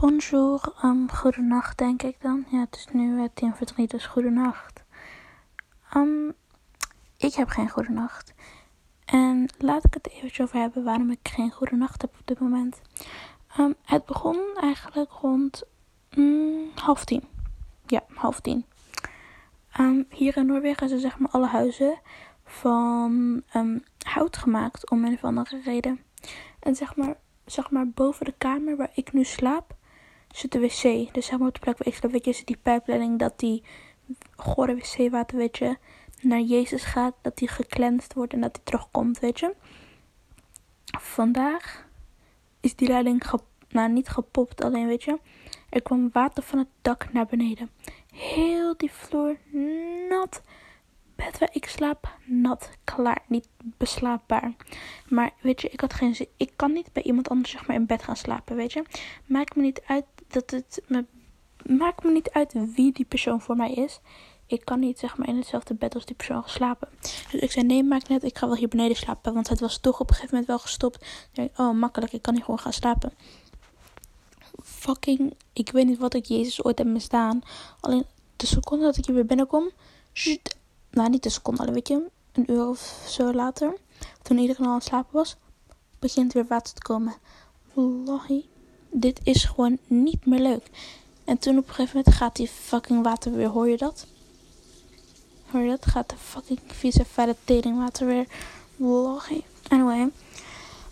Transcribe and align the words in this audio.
Bonjour, 0.00 0.74
um, 0.84 1.10
goedenacht 1.10 1.78
denk 1.78 2.02
ik 2.02 2.16
dan. 2.20 2.44
Ja, 2.50 2.60
het 2.60 2.76
is 2.76 2.86
nu 2.92 3.16
uh, 3.16 3.24
tien 3.34 3.54
voor 3.54 3.66
drie, 3.66 3.86
dus 3.86 4.06
goedenacht. 4.06 4.82
Um, 5.96 6.32
ik 7.16 7.34
heb 7.34 7.48
geen 7.48 7.68
goede 7.68 7.90
nacht. 7.90 8.34
En 9.04 9.48
laat 9.58 9.84
ik 9.84 9.94
het 9.94 10.10
even 10.10 10.44
over 10.44 10.58
hebben 10.60 10.84
waarom 10.84 11.10
ik 11.10 11.18
geen 11.22 11.50
goede 11.50 11.76
nacht 11.76 12.02
heb 12.02 12.14
op 12.20 12.26
dit 12.26 12.38
moment. 12.38 12.80
Um, 13.58 13.74
het 13.84 14.06
begon 14.06 14.38
eigenlijk 14.60 15.10
rond 15.10 15.62
mm, 16.14 16.70
half 16.74 17.04
tien. 17.04 17.24
Ja, 17.86 18.02
half 18.14 18.40
tien. 18.40 18.64
Hier 20.08 20.36
in 20.36 20.46
Noorwegen 20.46 20.88
zijn 20.88 21.00
zeg 21.00 21.18
maar 21.18 21.30
alle 21.30 21.46
huizen 21.46 22.00
van 22.44 23.42
hout 23.98 24.36
gemaakt 24.36 24.90
om 24.90 25.04
een 25.04 25.14
of 25.14 25.24
andere 25.24 25.60
reden. 25.64 26.00
En 26.60 26.76
zeg 26.76 26.96
maar, 26.96 27.16
zeg 27.44 27.70
maar 27.70 27.88
boven 27.88 28.24
de 28.24 28.34
kamer 28.38 28.76
waar 28.76 28.90
ik 28.94 29.12
nu 29.12 29.24
slaap 29.24 29.78
zit 30.32 30.52
de 30.52 30.60
wc. 30.60 31.14
Dus 31.14 31.26
zeg 31.26 31.38
maar 31.38 31.48
op 31.48 31.54
de 31.54 31.60
plek 31.60 31.78
waar 31.78 31.94
ik 31.94 32.10
weet 32.10 32.24
je, 32.24 32.32
zit 32.32 32.46
die 32.46 32.58
pijpleiding 32.62 33.18
dat 33.18 33.38
die 33.38 33.62
gore 34.36 34.74
wc-water, 34.74 35.36
weet 35.38 35.58
je, 35.58 35.76
naar 36.20 36.40
Jezus 36.40 36.84
gaat, 36.84 37.14
dat 37.22 37.38
hij 37.38 37.48
geklenst 37.48 38.14
wordt 38.14 38.32
en 38.32 38.40
dat 38.40 38.56
hij 38.56 38.64
terugkomt, 38.64 39.18
weet 39.18 39.40
je. 39.40 39.54
Vandaag 40.98 41.88
is 42.60 42.76
die 42.76 42.88
leiding 42.88 43.22
nou, 43.68 43.92
niet 43.92 44.08
gepopt, 44.08 44.62
alleen 44.62 44.86
weet 44.86 45.02
je, 45.02 45.18
er 45.68 45.82
kwam 45.82 46.10
water 46.12 46.42
van 46.42 46.58
het 46.58 46.68
dak 46.82 47.12
naar 47.12 47.26
beneden. 47.26 47.70
Heel 48.14 48.76
die 48.76 48.92
vloer 48.92 49.36
nat. 50.08 50.42
Bed 51.16 51.38
waar 51.38 51.50
ik 51.52 51.66
slaap, 51.66 52.16
nat, 52.24 52.70
klaar, 52.84 53.22
niet 53.26 53.48
beslaapbaar. 53.60 54.52
Maar 55.08 55.30
weet 55.40 55.60
je, 55.60 55.68
ik 55.68 55.80
had 55.80 55.94
geen 55.94 56.14
zin. 56.14 56.28
Ik 56.36 56.52
kan 56.56 56.72
niet 56.72 56.92
bij 56.92 57.02
iemand 57.02 57.28
anders 57.28 57.50
zeg 57.50 57.66
maar 57.66 57.76
in 57.76 57.86
bed 57.86 58.02
gaan 58.02 58.16
slapen, 58.16 58.56
weet 58.56 58.72
je. 58.72 58.84
Maakt 59.26 59.56
me 59.56 59.62
niet 59.62 59.82
uit 59.86 60.04
dat 60.32 60.50
het 60.50 60.82
me. 60.86 61.04
Maakt 61.66 62.04
me 62.04 62.12
niet 62.12 62.30
uit 62.30 62.52
wie 62.74 62.92
die 62.92 63.04
persoon 63.04 63.40
voor 63.40 63.56
mij 63.56 63.72
is 63.72 64.00
ik 64.50 64.64
kan 64.64 64.80
niet 64.80 64.98
zeg 64.98 65.16
maar 65.16 65.28
in 65.28 65.36
hetzelfde 65.36 65.74
bed 65.74 65.94
als 65.94 66.04
die 66.04 66.16
persoon 66.16 66.42
slapen. 66.46 66.88
Dus 67.00 67.40
ik 67.40 67.52
zei 67.52 67.66
nee, 67.66 67.84
maak 67.84 68.08
net, 68.08 68.24
ik 68.24 68.38
ga 68.38 68.46
wel 68.46 68.56
hier 68.56 68.68
beneden 68.68 68.96
slapen. 68.96 69.34
Want 69.34 69.48
het 69.48 69.60
was 69.60 69.78
toch 69.78 70.00
op 70.00 70.08
een 70.08 70.14
gegeven 70.14 70.30
moment 70.30 70.46
wel 70.46 70.58
gestopt. 70.58 71.06
Ik 71.32 71.58
oh 71.58 71.72
makkelijk, 71.72 72.12
ik 72.12 72.22
kan 72.22 72.34
hier 72.34 72.44
gewoon 72.44 72.58
gaan 72.58 72.72
slapen. 72.72 73.12
Fucking, 74.62 75.34
ik 75.52 75.70
weet 75.70 75.86
niet 75.86 75.98
wat 75.98 76.14
ik 76.14 76.24
Jezus 76.24 76.64
ooit 76.64 76.78
heb 76.78 76.86
misdaan. 76.86 77.42
Alleen 77.80 78.04
de 78.36 78.46
seconde 78.46 78.84
dat 78.84 78.96
ik 78.96 79.04
hier 79.06 79.14
weer 79.14 79.26
binnenkom. 79.26 79.70
nou, 80.90 81.08
niet 81.08 81.22
de 81.22 81.28
seconde, 81.28 81.72
weet 81.72 81.88
je, 81.88 82.10
een 82.32 82.52
uur 82.52 82.68
of 82.68 83.04
zo 83.08 83.32
later. 83.32 83.76
Toen 84.22 84.38
iedereen 84.38 84.64
al 84.64 84.72
aan 84.72 84.78
het 84.78 84.84
slapen 84.84 85.12
was, 85.12 85.36
begint 85.98 86.32
weer 86.32 86.46
water 86.46 86.74
te 86.74 86.82
komen. 86.82 87.14
Wallahi, 87.72 88.48
dit 88.90 89.20
is 89.22 89.44
gewoon 89.44 89.78
niet 89.86 90.26
meer 90.26 90.40
leuk. 90.40 90.66
En 91.24 91.38
toen 91.38 91.58
op 91.58 91.68
een 91.68 91.74
gegeven 91.74 91.96
moment 91.96 92.16
gaat 92.16 92.36
die 92.36 92.48
fucking 92.48 93.02
water 93.02 93.32
weer, 93.32 93.48
hoor 93.48 93.68
je 93.68 93.76
dat? 93.76 94.06
Hoor 95.50 95.60
je 95.60 95.68
dat? 95.68 95.86
Gaat 95.86 96.08
de 96.08 96.16
fucking 96.18 96.58
vieze 96.66 97.04
fijne 97.04 97.36
teringwater 97.44 98.06
weer. 98.06 98.26
Anyway. 99.68 100.08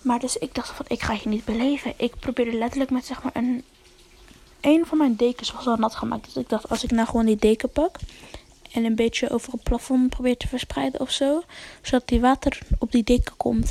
Maar 0.02 0.20
dus 0.20 0.36
ik 0.36 0.54
dacht 0.54 0.68
van, 0.68 0.84
ik 0.88 1.02
ga 1.02 1.12
je 1.12 1.28
niet 1.28 1.44
beleven. 1.44 1.94
Ik 1.96 2.18
probeerde 2.18 2.58
letterlijk 2.58 2.90
met 2.90 3.06
zeg 3.06 3.22
maar 3.22 3.36
een... 3.36 3.64
Een 4.60 4.86
van 4.86 4.98
mijn 4.98 5.16
dekens 5.16 5.52
was 5.52 5.66
al 5.66 5.76
nat 5.76 5.94
gemaakt. 5.94 6.24
Dus 6.24 6.36
ik 6.42 6.48
dacht, 6.48 6.68
als 6.68 6.84
ik 6.84 6.90
nou 6.90 7.08
gewoon 7.08 7.26
die 7.26 7.36
deken 7.36 7.70
pak... 7.70 7.96
En 8.72 8.84
een 8.84 8.94
beetje 8.94 9.30
over 9.30 9.52
het 9.52 9.62
plafond 9.62 10.10
probeer 10.10 10.36
te 10.36 10.48
verspreiden 10.48 11.00
of 11.00 11.10
zo. 11.10 11.42
Zodat 11.82 12.08
die 12.08 12.20
water 12.20 12.58
op 12.78 12.92
die 12.92 13.04
deken 13.04 13.36
komt. 13.36 13.68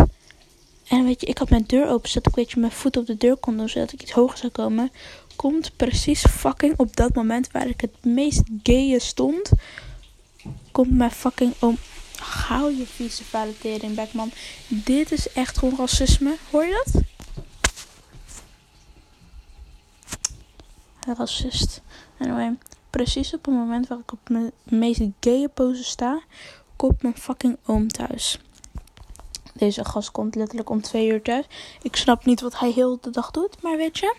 En 0.89 1.05
weet 1.05 1.21
je, 1.21 1.27
ik 1.27 1.37
had 1.37 1.49
mijn 1.49 1.63
deur 1.67 1.89
open, 1.89 2.09
zodat 2.09 2.27
ik 2.27 2.35
weet 2.35 2.55
mijn 2.55 2.71
voet 2.71 2.97
op 2.97 3.05
de 3.05 3.17
deur 3.17 3.35
kon 3.35 3.57
doen, 3.57 3.69
zodat 3.69 3.91
ik 3.91 4.01
iets 4.01 4.11
hoger 4.11 4.37
zou 4.37 4.51
komen. 4.51 4.91
Komt 5.35 5.71
precies 5.75 6.25
fucking 6.25 6.73
op 6.77 6.95
dat 6.95 7.15
moment 7.15 7.51
waar 7.51 7.67
ik 7.67 7.81
het 7.81 8.05
meest 8.05 8.41
gaye 8.63 8.99
stond 8.99 9.51
komt 10.71 10.91
mijn 10.91 11.11
fucking 11.11 11.53
om. 11.59 11.77
Hou 12.19 12.77
je 12.77 12.85
vieze 12.85 13.23
validering 13.23 13.95
back, 13.95 14.13
man. 14.13 14.31
Dit 14.67 15.11
is 15.11 15.31
echt 15.31 15.57
gewoon 15.57 15.77
racisme. 15.77 16.37
Hoor 16.51 16.65
je 16.65 16.83
dat? 16.85 17.01
Racist. 21.17 21.81
Anyway, 22.17 22.57
precies 22.89 23.33
op 23.33 23.45
het 23.45 23.53
moment 23.53 23.87
waar 23.87 23.99
ik 23.99 24.11
op 24.11 24.29
mijn 24.29 24.51
meest 24.63 25.01
gay 25.19 25.47
pose 25.47 25.83
sta, 25.83 26.21
komt 26.75 27.01
mijn 27.01 27.17
fucking 27.17 27.57
oom 27.65 27.87
thuis. 27.87 28.39
Deze 29.57 29.85
gast 29.85 30.11
komt 30.11 30.35
letterlijk 30.35 30.69
om 30.69 30.81
twee 30.81 31.07
uur 31.11 31.21
thuis. 31.21 31.45
Ik 31.81 31.95
snap 31.95 32.25
niet 32.25 32.41
wat 32.41 32.59
hij 32.59 32.71
heel 32.71 32.97
de 33.01 33.09
dag 33.09 33.31
doet, 33.31 33.61
maar 33.61 33.77
weet 33.77 33.97
je, 33.97 34.15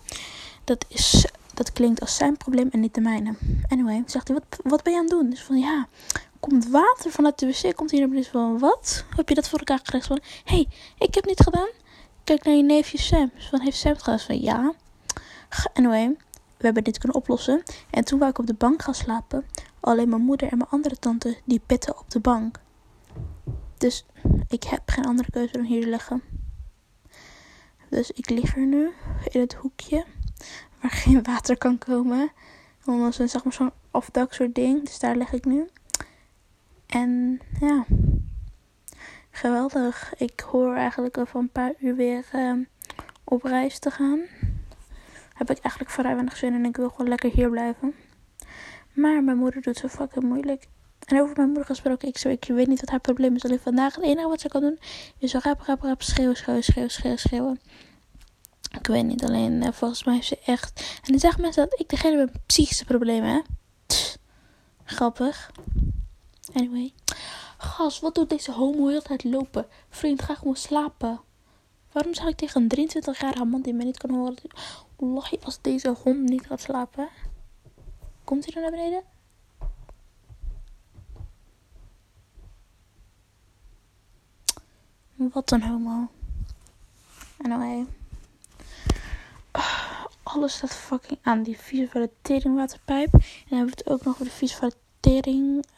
dat, 0.64 0.84
is, 0.88 1.26
dat 1.54 1.72
klinkt 1.72 2.00
als 2.00 2.16
zijn 2.16 2.36
probleem 2.36 2.68
en 2.70 2.80
niet 2.80 2.94
de 2.94 3.00
mijne. 3.00 3.34
Anyway, 3.68 4.02
zegt 4.06 4.28
hij, 4.28 4.36
wat, 4.36 4.60
wat 4.64 4.82
ben 4.82 4.92
je 4.92 4.98
aan 4.98 5.04
het 5.04 5.14
doen? 5.14 5.30
Dus 5.30 5.42
van 5.42 5.58
ja, 5.58 5.86
komt 6.40 6.68
water 6.68 7.10
vanuit 7.10 7.38
de 7.38 7.46
wc. 7.46 7.76
Komt 7.76 7.90
hier 7.90 8.00
naar 8.00 8.08
beneden 8.08 8.30
van, 8.30 8.58
wat? 8.58 9.04
Heb 9.16 9.28
je 9.28 9.34
dat 9.34 9.48
voor 9.48 9.58
elkaar 9.58 9.78
gekregen? 9.78 10.06
Van, 10.06 10.20
hey, 10.44 10.68
ik 10.98 11.14
heb 11.14 11.24
niet 11.24 11.40
gedaan. 11.40 11.68
Kijk 12.24 12.44
naar 12.44 12.54
je 12.54 12.62
neefje 12.62 12.98
Sam. 12.98 13.30
Van, 13.50 13.60
heeft 13.60 13.78
Sam 13.78 13.92
het 13.92 14.02
gedaan? 14.02 14.20
Van, 14.20 14.40
ja. 14.40 14.72
Anyway, 15.72 16.16
we 16.56 16.64
hebben 16.64 16.84
dit 16.84 16.98
kunnen 16.98 17.16
oplossen. 17.16 17.62
En 17.90 18.04
toen 18.04 18.18
wou 18.18 18.30
ik 18.30 18.38
op 18.38 18.46
de 18.46 18.54
bank 18.54 18.82
gaan 18.82 18.94
slapen. 18.94 19.44
Alleen 19.80 20.08
mijn 20.08 20.22
moeder 20.22 20.48
en 20.48 20.58
mijn 20.58 20.70
andere 20.70 20.98
tante, 20.98 21.36
die 21.44 21.60
pitten 21.66 21.98
op 21.98 22.10
de 22.10 22.20
bank. 22.20 22.60
Dus 23.78 24.04
ik 24.48 24.62
heb 24.62 24.82
geen 24.86 25.04
andere 25.04 25.30
keuze 25.30 25.52
dan 25.52 25.64
hier 25.64 25.86
liggen. 25.86 26.22
Dus 27.88 28.10
ik 28.10 28.30
lig 28.30 28.56
er 28.56 28.66
nu 28.66 28.90
in 29.30 29.40
het 29.40 29.54
hoekje 29.54 30.04
waar 30.80 30.90
geen 31.04 31.22
water 31.22 31.58
kan 31.58 31.78
komen. 31.78 32.32
Onder 32.84 33.12
zo'n 33.12 33.28
zeg 33.28 33.44
maar, 33.44 33.52
zo'n 33.52 33.72
afdak 33.90 34.32
soort 34.32 34.54
ding. 34.54 34.84
Dus 34.84 34.98
daar 34.98 35.16
lig 35.16 35.32
ik 35.32 35.44
nu. 35.44 35.68
En 36.86 37.40
ja, 37.60 37.84
geweldig. 39.30 40.14
Ik 40.16 40.40
hoor 40.40 40.74
eigenlijk 40.74 41.18
over 41.18 41.40
een 41.40 41.52
paar 41.52 41.72
uur 41.80 41.96
weer 41.96 42.24
uh, 42.34 42.52
op 43.24 43.42
reis 43.42 43.78
te 43.78 43.90
gaan. 43.90 44.20
Heb 45.34 45.50
ik 45.50 45.58
eigenlijk 45.58 45.90
vrij 45.90 46.14
weinig 46.14 46.36
zin 46.36 46.54
en 46.54 46.64
ik 46.64 46.76
wil 46.76 46.90
gewoon 46.90 47.08
lekker 47.08 47.30
hier 47.30 47.50
blijven. 47.50 47.94
Maar 48.92 49.24
mijn 49.24 49.36
moeder 49.36 49.62
doet 49.62 49.76
zo 49.76 49.88
fucking 49.88 50.24
moeilijk. 50.24 50.68
En 51.08 51.20
over 51.20 51.36
mijn 51.36 51.48
moeder 51.48 51.64
gesproken, 51.64 52.08
ik, 52.08 52.24
ik 52.24 52.44
weet 52.44 52.66
niet 52.66 52.80
wat 52.80 52.90
haar 52.90 53.00
probleem 53.00 53.34
is. 53.34 53.44
Alleen 53.44 53.60
vandaag 53.60 53.94
het 53.94 54.04
enige 54.04 54.28
wat 54.28 54.40
ze 54.40 54.48
kan 54.48 54.60
doen 54.60 54.78
is 55.18 55.30
zo 55.30 55.38
rap, 55.42 55.60
rap, 55.60 55.82
rap 55.82 56.02
schreeuwen, 56.02 56.36
schreeuwen, 56.36 56.64
schreeuwen, 56.64 56.90
schreeuwen, 56.90 57.18
schreeuwen. 57.18 57.60
Ik 58.78 58.86
weet 58.86 59.04
niet, 59.04 59.24
alleen 59.24 59.52
uh, 59.52 59.68
volgens 59.72 60.04
mij 60.04 60.18
is 60.18 60.26
ze 60.26 60.38
echt... 60.44 60.80
En 61.02 61.10
dan 61.10 61.18
zeggen 61.18 61.40
mensen 61.40 61.68
dat 61.68 61.80
ik 61.80 61.88
degene 61.88 62.16
met 62.16 62.46
psychische 62.46 62.84
problemen. 62.84 63.42
Grappig. 64.84 65.50
Anyway. 66.52 66.92
Gas, 67.58 68.00
wat 68.00 68.14
doet 68.14 68.28
deze 68.28 68.52
homo 68.52 68.88
heel 68.88 69.02
tijd 69.02 69.24
lopen? 69.24 69.66
Vriend, 69.88 70.22
ga 70.22 70.34
gewoon 70.34 70.56
slapen. 70.56 71.20
Waarom 71.92 72.14
zou 72.14 72.28
ik 72.28 72.36
tegen 72.36 72.66
een 72.68 72.88
23-jarige 72.90 73.44
man 73.44 73.60
die 73.62 73.74
mij 73.74 73.84
niet 73.84 73.98
kan 73.98 74.10
horen? 74.10 74.36
Je 75.30 75.38
als 75.42 75.58
deze 75.60 75.94
hond 76.02 76.28
niet 76.28 76.46
gaat 76.46 76.60
slapen? 76.60 77.08
Komt 78.24 78.44
hij 78.44 78.52
dan 78.52 78.62
naar 78.62 78.70
beneden? 78.70 79.02
Wat 85.18 85.50
een 85.50 85.62
homo. 85.62 86.08
Anyway. 87.42 87.86
Alles 90.22 90.56
staat 90.56 90.74
fucking 90.74 91.18
aan. 91.22 91.42
Die 91.42 91.58
vieze 91.58 92.10
teringwaterpijp. 92.22 93.12
En 93.12 93.20
dan 93.48 93.58
hebben 93.58 93.74
we 93.74 93.82
het 93.84 93.88
ook 93.88 94.04
nog 94.04 94.14
over 94.14 94.24
de 94.24 94.30
vieze 94.30 94.72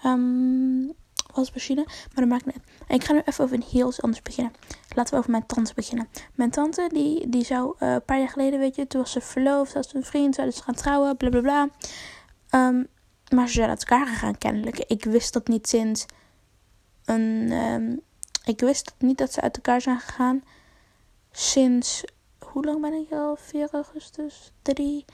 um, 0.04 0.92
wasmachine. 1.34 1.84
Maar 1.84 2.14
dat 2.14 2.28
maakt 2.28 2.46
niet 2.46 2.56
ik 2.88 3.04
ga 3.04 3.12
nu 3.12 3.22
even 3.24 3.44
over 3.44 3.56
een 3.56 3.64
heel 3.70 3.88
iets 3.88 4.02
anders 4.02 4.22
beginnen. 4.22 4.52
Laten 4.94 5.12
we 5.12 5.18
over 5.18 5.30
mijn 5.30 5.46
tante 5.46 5.74
beginnen. 5.74 6.08
Mijn 6.34 6.50
tante, 6.50 6.90
die, 6.92 7.28
die 7.28 7.44
zou 7.44 7.74
uh, 7.80 7.92
een 7.92 8.04
paar 8.04 8.18
jaar 8.18 8.28
geleden, 8.28 8.58
weet 8.58 8.76
je, 8.76 8.86
toen 8.86 9.00
was 9.00 9.12
ze 9.12 9.20
verloofd, 9.20 9.74
had 9.74 9.88
ze 9.88 9.96
een 9.96 10.04
vriend, 10.04 10.34
zouden 10.34 10.56
ze 10.56 10.62
gaan 10.62 10.74
trouwen, 10.74 11.16
bla 11.16 11.28
bla 11.28 11.40
bla. 11.40 11.68
Um, 12.68 12.86
maar 13.34 13.46
ze 13.46 13.54
zijn 13.54 13.68
uit 13.68 13.84
elkaar 13.84 14.06
gegaan, 14.06 14.38
kennelijk. 14.38 14.78
Ik 14.78 15.04
wist 15.04 15.32
dat 15.32 15.48
niet 15.48 15.68
sinds 15.68 16.06
een. 17.04 17.52
Um, 17.52 18.00
ik 18.50 18.60
wist 18.60 18.92
niet 18.98 19.18
dat 19.18 19.32
ze 19.32 19.40
uit 19.40 19.56
elkaar 19.56 19.80
zijn 19.80 20.00
gegaan. 20.00 20.44
Sinds. 21.32 22.04
Hoe 22.38 22.64
lang 22.64 22.80
ben 22.80 22.92
ik 22.92 23.12
al? 23.12 23.36
4 23.36 23.68
augustus? 23.72 24.52
3, 24.62 25.04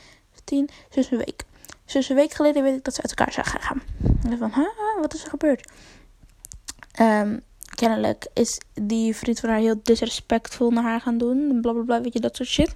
10, 0.44 0.68
6 0.90 1.10
een 1.10 1.18
week. 1.18 1.44
Dus 1.84 2.08
een 2.08 2.16
week 2.16 2.32
geleden 2.32 2.62
weet 2.62 2.76
ik 2.76 2.84
dat 2.84 2.94
ze 2.94 3.02
uit 3.02 3.10
elkaar 3.10 3.32
zijn 3.32 3.46
gegaan. 3.46 3.82
En 4.30 4.38
van, 4.38 4.52
huh, 4.54 5.00
wat 5.00 5.14
is 5.14 5.22
er 5.22 5.30
gebeurd? 5.30 5.70
Um, 7.00 7.42
kennelijk 7.74 8.26
is 8.32 8.60
die 8.74 9.16
vriend 9.16 9.40
van 9.40 9.48
haar 9.48 9.58
heel 9.58 9.80
disrespectvol 9.82 10.70
naar 10.70 10.82
haar 10.82 11.00
gaan 11.00 11.18
doen. 11.18 11.48
Blablabla, 11.48 11.72
bla, 11.72 11.82
bla, 11.82 12.00
weet 12.00 12.12
je, 12.12 12.20
dat 12.20 12.36
soort 12.36 12.48
shit. 12.48 12.74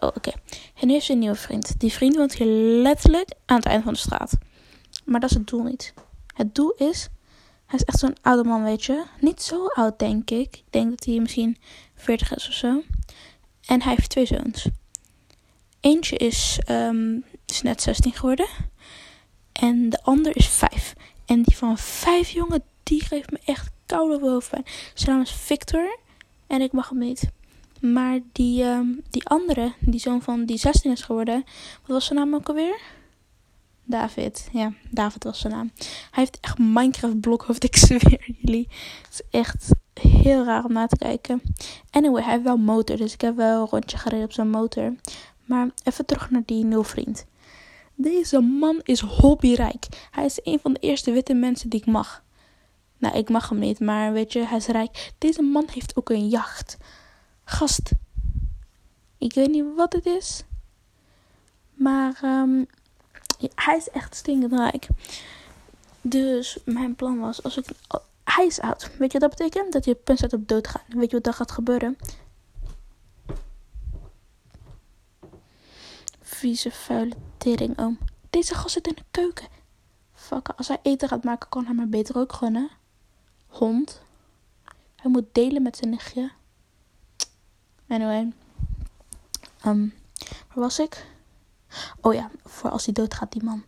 oh, 0.00 0.08
oké. 0.14 0.32
En 0.80 0.86
nu 0.86 0.92
heeft 0.92 1.06
ze 1.06 1.12
een 1.12 1.18
nieuwe 1.18 1.34
vriend. 1.34 1.80
Die 1.80 1.92
vriend 1.92 2.16
woont 2.16 2.34
hier 2.34 2.46
letterlijk 2.82 3.28
aan 3.44 3.56
het 3.56 3.66
eind 3.66 3.84
van 3.84 3.92
de 3.92 3.98
straat. 3.98 4.32
Maar 5.04 5.20
dat 5.20 5.30
is 5.30 5.36
het 5.36 5.46
doel 5.46 5.62
niet. 5.62 5.94
Het 6.34 6.54
doel 6.54 6.70
is, 6.70 7.08
hij 7.66 7.78
is 7.78 7.84
echt 7.84 7.98
zo'n 7.98 8.16
oude 8.22 8.48
man, 8.48 8.62
weet 8.62 8.84
je. 8.84 9.04
Niet 9.20 9.42
zo 9.42 9.66
oud, 9.66 9.98
denk 9.98 10.30
ik. 10.30 10.56
Ik 10.56 10.64
denk 10.70 10.90
dat 10.90 11.04
hij 11.04 11.20
misschien 11.20 11.56
40 11.94 12.34
is 12.34 12.48
of 12.48 12.54
zo. 12.54 12.82
En 13.66 13.82
hij 13.82 13.94
heeft 13.94 14.10
twee 14.10 14.26
zoons. 14.26 14.68
Eentje 15.80 16.16
is, 16.16 16.58
ehm, 16.66 17.18
is 17.46 17.62
net 17.62 17.82
16 17.82 18.12
geworden. 18.12 18.48
En 19.52 19.90
de 19.90 20.02
ander 20.02 20.36
is 20.36 20.46
5. 20.46 20.94
En 21.26 21.42
die 21.42 21.56
van 21.56 21.78
5, 21.78 22.30
jongen, 22.30 22.62
die 22.82 23.04
geeft 23.04 23.30
me 23.30 23.38
echt 23.44 23.70
koude 23.86 24.18
hoofdpijn. 24.20 24.64
Zijn 24.94 25.10
naam 25.10 25.24
is 25.24 25.32
Victor. 25.32 25.98
En 26.46 26.60
ik 26.60 26.72
mag 26.72 26.88
hem 26.88 26.98
niet. 26.98 27.30
Maar 27.80 28.20
die, 28.32 28.62
ehm, 28.62 28.86
die 29.10 29.26
andere, 29.26 29.72
die 29.80 30.00
zoon 30.00 30.22
van 30.22 30.44
die 30.44 30.58
16 30.58 30.90
is 30.92 31.02
geworden. 31.02 31.44
Wat 31.80 31.90
was 31.90 32.04
zijn 32.04 32.18
naam 32.18 32.34
ook 32.34 32.48
alweer? 32.48 32.80
David. 33.84 34.48
Ja, 34.52 34.72
David 34.90 35.24
was 35.24 35.40
zijn 35.40 35.52
naam. 35.52 35.70
Hij 35.78 35.88
heeft 36.10 36.38
echt 36.40 36.58
Minecraft 36.58 37.20
blokhoofd, 37.20 37.64
ik 37.70 37.76
zweer 37.76 38.34
jullie. 38.36 38.68
Het 39.02 39.10
is 39.10 39.40
echt 39.40 39.70
heel 40.00 40.44
raar 40.44 40.64
om 40.64 40.72
na 40.72 40.86
te 40.86 40.96
kijken. 40.96 41.42
Anyway, 41.90 42.22
hij 42.22 42.32
heeft 42.32 42.44
wel 42.44 42.56
motor, 42.56 42.96
dus 42.96 43.12
ik 43.12 43.20
heb 43.20 43.36
wel 43.36 43.60
een 43.60 43.68
rondje 43.68 43.98
gereden 43.98 44.24
op 44.24 44.32
zijn 44.32 44.50
motor. 44.50 44.94
Maar 45.44 45.70
even 45.84 46.06
terug 46.06 46.30
naar 46.30 46.42
die 46.44 46.64
nulvriend. 46.64 47.26
Deze 47.94 48.40
man 48.40 48.80
is 48.82 49.00
hobbyrijk. 49.00 49.86
Hij 50.10 50.24
is 50.24 50.40
een 50.42 50.58
van 50.58 50.72
de 50.72 50.80
eerste 50.80 51.12
witte 51.12 51.34
mensen 51.34 51.68
die 51.68 51.80
ik 51.80 51.86
mag. 51.86 52.22
Nou, 52.98 53.16
ik 53.16 53.28
mag 53.28 53.48
hem 53.48 53.58
niet, 53.58 53.80
maar 53.80 54.12
weet 54.12 54.32
je, 54.32 54.46
hij 54.46 54.56
is 54.56 54.66
rijk. 54.66 55.12
Deze 55.18 55.42
man 55.42 55.64
heeft 55.72 55.96
ook 55.96 56.10
een 56.10 56.28
jacht. 56.28 56.76
Gast. 57.44 57.90
Ik 59.18 59.34
weet 59.34 59.50
niet 59.50 59.64
wat 59.76 59.92
het 59.92 60.06
is. 60.06 60.44
Maar 61.74 62.20
um, 62.24 62.66
hij 63.54 63.76
is 63.76 63.90
echt 63.90 64.14
stinkend 64.14 64.52
rijk. 64.52 64.86
Dus 66.00 66.58
mijn 66.64 66.94
plan 66.94 67.18
was, 67.18 67.42
als 67.42 67.56
ik... 67.56 67.66
Hij 68.24 68.46
is 68.46 68.60
oud. 68.60 68.96
Weet 68.98 69.12
je 69.12 69.18
wat 69.18 69.30
dat 69.30 69.38
betekent? 69.38 69.72
Dat 69.72 69.84
je 69.84 69.94
punt 69.94 70.18
staat 70.18 70.32
op 70.32 70.48
dood 70.48 70.68
gaat. 70.68 70.82
Weet 70.88 71.10
je 71.10 71.16
wat 71.16 71.24
dan 71.24 71.34
gaat 71.34 71.50
gebeuren? 71.50 71.96
Vieze, 76.20 76.70
vuile 76.70 77.14
tering, 77.38 77.78
oom. 77.78 77.98
Deze 78.30 78.54
gast 78.54 78.74
zit 78.74 78.86
in 78.86 78.94
de 78.94 79.02
keuken. 79.10 79.48
Fuck, 80.14 80.48
als 80.48 80.68
hij 80.68 80.78
eten 80.82 81.08
gaat 81.08 81.24
maken, 81.24 81.48
kan 81.48 81.64
hij 81.64 81.74
maar 81.74 81.88
beter 81.88 82.18
ook 82.18 82.32
gunnen. 82.32 82.70
Hond. 83.46 84.00
Hij 84.96 85.10
moet 85.10 85.26
delen 85.32 85.62
met 85.62 85.76
zijn 85.76 85.90
nichtje. 85.90 86.30
Anyway. 87.88 88.32
Um, 89.66 89.94
waar 90.22 90.64
was 90.64 90.78
ik? 90.78 91.06
Oh 92.00 92.14
ja, 92.14 92.30
voor 92.44 92.70
als 92.70 92.84
hij 92.84 92.94
doodgaat, 92.94 93.32
die 93.32 93.44
man. 93.44 93.64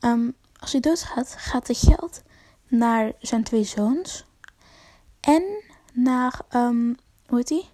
Um, 0.00 0.36
als 0.58 0.72
hij 0.72 0.80
doodgaat, 0.80 1.34
gaat 1.38 1.68
het 1.68 1.78
geld 1.78 2.22
naar 2.68 3.12
zijn 3.18 3.44
twee 3.44 3.64
zoons. 3.64 4.24
En 5.20 5.42
naar, 5.92 6.40
um, 6.54 6.96
hoe 7.26 7.38
heet 7.38 7.48
die? 7.48 7.68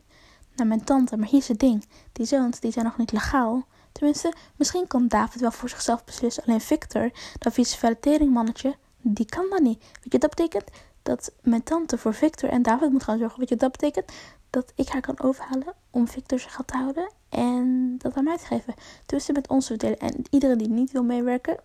Naar 0.56 0.66
mijn 0.66 0.84
tante. 0.84 1.16
Maar 1.16 1.28
hier 1.28 1.40
is 1.40 1.48
het 1.48 1.58
ding. 1.58 1.86
Die 2.12 2.26
zoons, 2.26 2.60
die 2.60 2.72
zijn 2.72 2.84
nog 2.84 2.96
niet 2.96 3.12
legaal. 3.12 3.66
Tenminste, 3.92 4.34
misschien 4.56 4.86
kan 4.86 5.08
David 5.08 5.40
wel 5.40 5.50
voor 5.50 5.68
zichzelf 5.68 6.04
beslissen. 6.04 6.42
Alleen 6.42 6.60
Victor, 6.60 7.10
dat 7.38 7.52
vieze 7.52 7.96
mannetje, 8.30 8.76
die 9.00 9.26
kan 9.26 9.46
dat 9.50 9.60
niet. 9.60 9.78
Weet 9.78 10.12
je, 10.12 10.18
dat 10.18 10.30
betekent 10.30 10.70
dat 11.02 11.32
mijn 11.42 11.62
tante 11.62 11.98
voor 11.98 12.14
Victor 12.14 12.48
en 12.48 12.62
David 12.62 12.90
moet 12.90 13.02
gaan 13.02 13.18
zorgen. 13.18 13.38
Weet 13.38 13.48
je, 13.48 13.56
dat 13.56 13.72
betekent 13.72 14.12
dat 14.50 14.72
ik 14.74 14.88
haar 14.88 15.00
kan 15.00 15.20
overhalen 15.20 15.74
om 15.90 16.08
Victor 16.08 16.38
zijn 16.38 16.52
geld 16.52 16.66
te 16.66 16.76
houden 16.76 17.12
en 17.36 17.94
dat 17.98 18.14
aan 18.14 18.24
mij 18.24 18.36
te 18.36 18.44
geven. 18.44 18.74
Tussen 19.06 19.34
met 19.34 19.48
ons 19.48 19.66
verdelen. 19.66 19.98
En 19.98 20.24
iedereen 20.30 20.58
die 20.58 20.68
niet 20.68 20.92
wil 20.92 21.02
meewerken, 21.02 21.56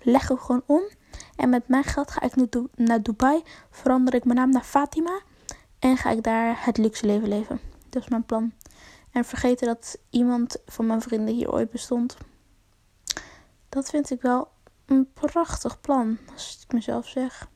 leggen 0.00 0.34
we 0.34 0.40
gewoon 0.40 0.62
om. 0.66 0.82
En 1.36 1.48
met 1.48 1.68
mijn 1.68 1.84
geld 1.84 2.10
ga 2.10 2.20
ik 2.22 2.36
nu 2.36 2.48
naar 2.74 3.02
Dubai, 3.02 3.42
verander 3.70 4.14
ik 4.14 4.24
mijn 4.24 4.38
naam 4.38 4.50
naar 4.50 4.62
Fatima 4.64 5.20
en 5.78 5.96
ga 5.96 6.10
ik 6.10 6.22
daar 6.22 6.64
het 6.64 6.78
luxe 6.78 7.06
leven 7.06 7.28
leven. 7.28 7.60
Dat 7.88 8.02
is 8.02 8.08
mijn 8.08 8.24
plan. 8.24 8.52
En 9.10 9.24
vergeten 9.24 9.66
dat 9.66 9.98
iemand 10.10 10.56
van 10.66 10.86
mijn 10.86 11.02
vrienden 11.02 11.34
hier 11.34 11.52
ooit 11.52 11.70
bestond. 11.70 12.16
Dat 13.68 13.90
vind 13.90 14.10
ik 14.10 14.22
wel 14.22 14.48
een 14.86 15.12
prachtig 15.12 15.80
plan, 15.80 16.18
als 16.32 16.58
ik 16.66 16.72
mezelf 16.72 17.06
zeg. 17.06 17.48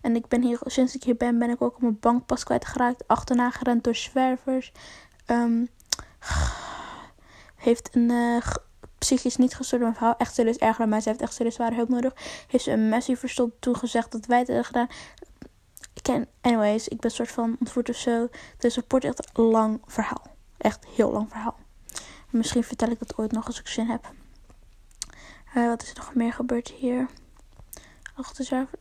En 0.00 0.16
ik 0.16 0.28
ben 0.28 0.42
hier, 0.42 0.60
sinds 0.64 0.94
ik 0.94 1.02
hier 1.02 1.16
ben, 1.16 1.38
ben 1.38 1.50
ik 1.50 1.62
ook 1.62 1.74
op 1.74 1.82
mijn 1.82 1.98
bankpas 2.00 2.44
kwijtgeraakt. 2.44 3.08
Achterna 3.08 3.50
gerend 3.50 3.84
door 3.84 3.94
zwervers. 3.94 4.72
Um, 5.26 5.68
heeft 7.58 7.88
een 7.92 8.10
uh, 8.10 8.42
psychisch 8.98 9.36
niet 9.36 9.54
gestoorde 9.54 9.92
vrouw. 9.94 10.14
Echt 10.18 10.34
serieus 10.34 10.56
erger. 10.56 11.02
Ze 11.02 11.08
heeft 11.08 11.22
echt 11.22 11.34
serieus 11.34 11.54
zware 11.54 11.74
hulp 11.74 11.88
nodig. 11.88 12.12
Heeft 12.46 12.64
ze 12.64 12.70
een 12.70 12.88
messie 12.88 13.18
verstopt 13.18 13.60
toegezegd 13.60 14.12
dat 14.12 14.26
wij 14.26 14.38
het 14.38 14.46
hebben 14.46 14.64
gedaan. 14.64 14.88
Ik 15.94 16.02
ken, 16.02 16.28
anyways, 16.40 16.88
ik 16.88 17.00
ben 17.00 17.10
een 17.10 17.16
soort 17.16 17.30
van 17.30 17.56
ontvoerd 17.60 17.88
of 17.88 17.96
zo. 17.96 18.28
Dus 18.58 18.74
rapport 18.74 19.04
echt 19.04 19.30
een 19.32 19.44
lang 19.44 19.80
verhaal. 19.86 20.26
Echt 20.56 20.86
heel 20.86 21.12
lang 21.12 21.28
verhaal. 21.28 21.56
Misschien 22.30 22.64
vertel 22.64 22.90
ik 22.90 22.98
dat 22.98 23.18
ooit 23.18 23.32
nog 23.32 23.46
als 23.46 23.60
ik 23.60 23.66
zin 23.66 23.86
heb. 23.86 24.10
Uh, 25.56 25.66
wat 25.66 25.82
is 25.82 25.90
er 25.90 25.96
nog 25.96 26.14
meer 26.14 26.32
gebeurd 26.32 26.68
hier? 26.68 27.08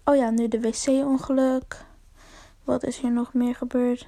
Oh 0.04 0.16
ja, 0.16 0.30
nu 0.30 0.48
de 0.48 0.60
wc-ongeluk. 0.60 1.86
Wat 2.64 2.84
is 2.84 2.98
hier 2.98 3.12
nog 3.12 3.34
meer 3.34 3.56
gebeurd? 3.56 4.08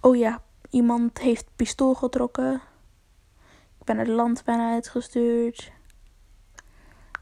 Oh 0.00 0.16
ja, 0.16 0.42
iemand 0.70 1.18
heeft 1.18 1.46
pistool 1.56 1.94
getrokken. 1.94 2.60
Ik 3.82 3.88
ben 3.88 3.98
het 3.98 4.08
land 4.08 4.44
bijna 4.44 4.72
uitgestuurd. 4.72 5.72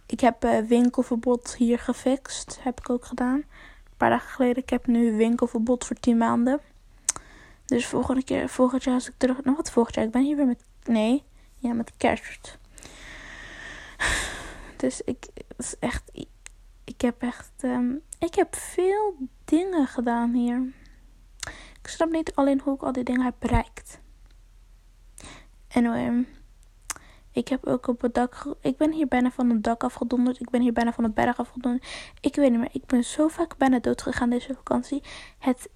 Ik 0.07 0.21
heb 0.21 0.45
uh, 0.45 0.59
winkelverbod 0.59 1.57
hier 1.57 1.79
gefixt. 1.79 2.59
Heb 2.63 2.79
ik 2.79 2.91
ook 2.91 3.05
gedaan. 3.05 3.37
Een 3.37 3.97
paar 3.97 4.11
dagen 4.11 4.31
geleden. 4.31 4.63
Ik 4.63 4.71
heb 4.71 4.87
nu 4.87 5.17
winkelverbod 5.17 5.85
voor 5.85 5.97
10 5.97 6.17
maanden. 6.17 6.61
Dus 7.67 7.87
volgende 7.87 8.25
keer, 8.25 8.49
volgend 8.49 8.85
jaar 8.85 8.95
als 8.95 9.09
ik 9.09 9.15
terug... 9.17 9.43
Nou, 9.43 9.57
wat 9.57 9.71
volgend 9.71 9.95
jaar? 9.95 10.05
Ik 10.05 10.11
ben 10.11 10.23
hier 10.23 10.37
weer 10.37 10.47
met... 10.47 10.65
Nee. 10.85 11.25
Ja, 11.57 11.73
met 11.73 11.93
kerst. 11.97 12.59
Dus 14.77 15.01
ik... 15.01 15.27
Is 15.57 15.79
echt 15.79 16.11
ik 16.85 17.01
heb 17.01 17.23
echt. 17.23 17.53
Um, 17.63 18.03
ik 18.19 18.35
heb 18.35 18.57
veel 18.57 19.17
dingen 19.45 19.87
gedaan 19.87 20.33
hier. 20.33 20.73
Ik 21.83 21.89
snap 21.89 22.11
niet 22.11 22.35
alleen 22.35 22.61
hoe 22.61 22.75
ik 22.75 22.83
al 22.83 22.93
die 22.93 23.05
dingen 23.05 23.25
heb 23.25 23.35
bereikt. 23.39 24.01
Anyway. 25.69 26.27
Ik 27.33 27.49
heb 27.49 27.67
ook 27.67 27.87
op 27.87 28.01
het 28.01 28.15
dak. 28.15 28.57
Ik 28.61 28.77
ben 28.77 28.93
hier 28.93 29.09
bijna 29.09 29.31
van 29.31 29.51
het 29.51 29.65
dak 29.65 29.85
afgedonderd. 29.85 30.41
Ik 30.41 30.51
ben 30.51 30.61
hier 30.61 30.73
bijna 30.73 30.93
van 30.93 31.05
de 31.05 31.11
berg 31.11 31.39
afgedonderd. 31.39 31.87
Ik 32.21 32.35
weet 32.35 32.51
niet 32.51 32.59
meer. 32.61 32.69
Ik 32.73 32.87
ben 32.87 33.05
zo 33.05 33.29
vaak 33.29 33.57
bijna 33.57 33.79
dood 33.79 34.03
gegaan 34.03 34.31
deze 34.31 34.55
vakantie. 34.55 35.03
Het. 35.39 35.69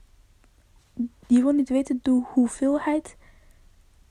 Je 1.27 1.43
wil 1.43 1.53
niet 1.53 1.69
weten 1.69 1.99
de 2.03 2.23
hoeveelheid 2.33 3.17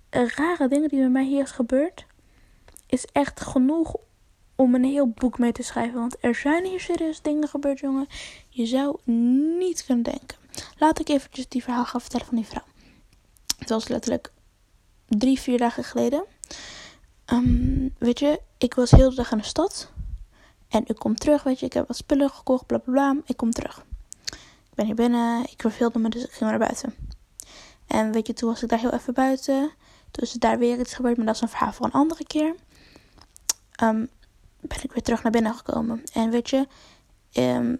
rare 0.10 0.68
dingen 0.68 0.90
die 0.90 1.02
met 1.02 1.12
mij 1.12 1.26
hier 1.26 1.42
is 1.42 1.52
gebeurd. 1.52 2.06
Is 2.88 3.06
echt 3.06 3.42
genoeg 3.42 3.96
om 4.56 4.76
een 4.76 4.84
heel 4.84 5.08
boek 5.08 5.40
mee 5.40 5.52
te 5.52 5.64
schrijven. 5.64 6.00
Want 6.00 6.18
er 6.20 6.36
zijn 6.36 6.66
hier 6.66 6.80
serieus 6.80 7.22
dingen 7.22 7.48
gebeurd, 7.48 7.80
jongen. 7.80 8.08
Je 8.50 8.66
zou 8.66 8.98
niet 9.58 9.86
kunnen 9.86 10.04
denken. 10.04 10.38
Laat 10.78 11.00
ik 11.00 11.10
eventjes 11.10 11.48
die 11.48 11.64
verhaal 11.64 11.86
gaan 11.86 12.02
vertellen 12.02 12.26
van 12.26 12.36
die 12.36 12.46
vrouw. 12.46 12.66
Het 13.58 13.70
was 13.70 13.88
letterlijk 13.88 14.32
drie, 15.08 15.40
vier 15.40 15.58
dagen 15.58 15.84
geleden. 15.84 16.26
Um, 17.26 17.94
weet 17.98 18.20
je, 18.20 18.42
ik 18.58 18.74
was 18.74 18.92
heel 18.92 19.10
de 19.10 19.16
dag 19.16 19.32
in 19.32 19.38
de 19.38 19.44
stad. 19.44 19.92
En 20.68 20.84
ik 20.86 20.96
kom 20.96 21.16
terug, 21.16 21.44
weet 21.44 21.60
je. 21.60 21.66
Ik 21.66 21.74
heb 21.74 21.88
wat 21.88 21.98
spullen 21.98 22.30
gekocht, 22.30 22.66
bla 22.66 22.78
bla 22.78 22.94
bla. 22.94 23.22
Ik 23.26 23.38
kom 23.38 23.52
terug. 23.52 23.86
Ik 24.70 24.74
ben 24.76 24.86
hier 24.86 24.96
binnen. 24.96 25.44
Ik 25.44 25.62
verveelde 25.62 26.00
me, 26.00 26.10
dus 26.10 26.24
ik 26.24 26.32
ging 26.32 26.50
naar 26.50 26.60
buiten. 26.60 26.94
En 27.88 28.12
weet 28.12 28.28
je, 28.28 28.34
toen 28.34 28.50
was 28.50 28.64
ik 28.64 28.70
daar 28.70 28.80
heel 28.80 28.94
even 28.94 29.14
buiten. 29.14 29.72
Toen 30.12 30.24
is 30.24 30.32
daar 30.32 30.58
weer 30.58 30.80
iets 30.80 30.94
gebeurd, 30.94 31.18
maar 31.18 31.26
dat 31.26 31.36
is 31.36 31.42
een 31.42 31.50
verhaal 31.50 31.74
voor 31.74 31.86
een 31.86 31.92
andere 31.92 32.24
keer. 32.24 32.56
Um, 33.84 34.10
ben 34.60 34.84
ik 34.84 34.92
weer 34.92 35.04
terug 35.04 35.24
naar 35.24 35.32
binnen 35.32 35.54
gekomen. 35.54 36.04
En 36.14 36.30
weet 36.30 36.50
je, 36.50 36.68
um, 37.34 37.80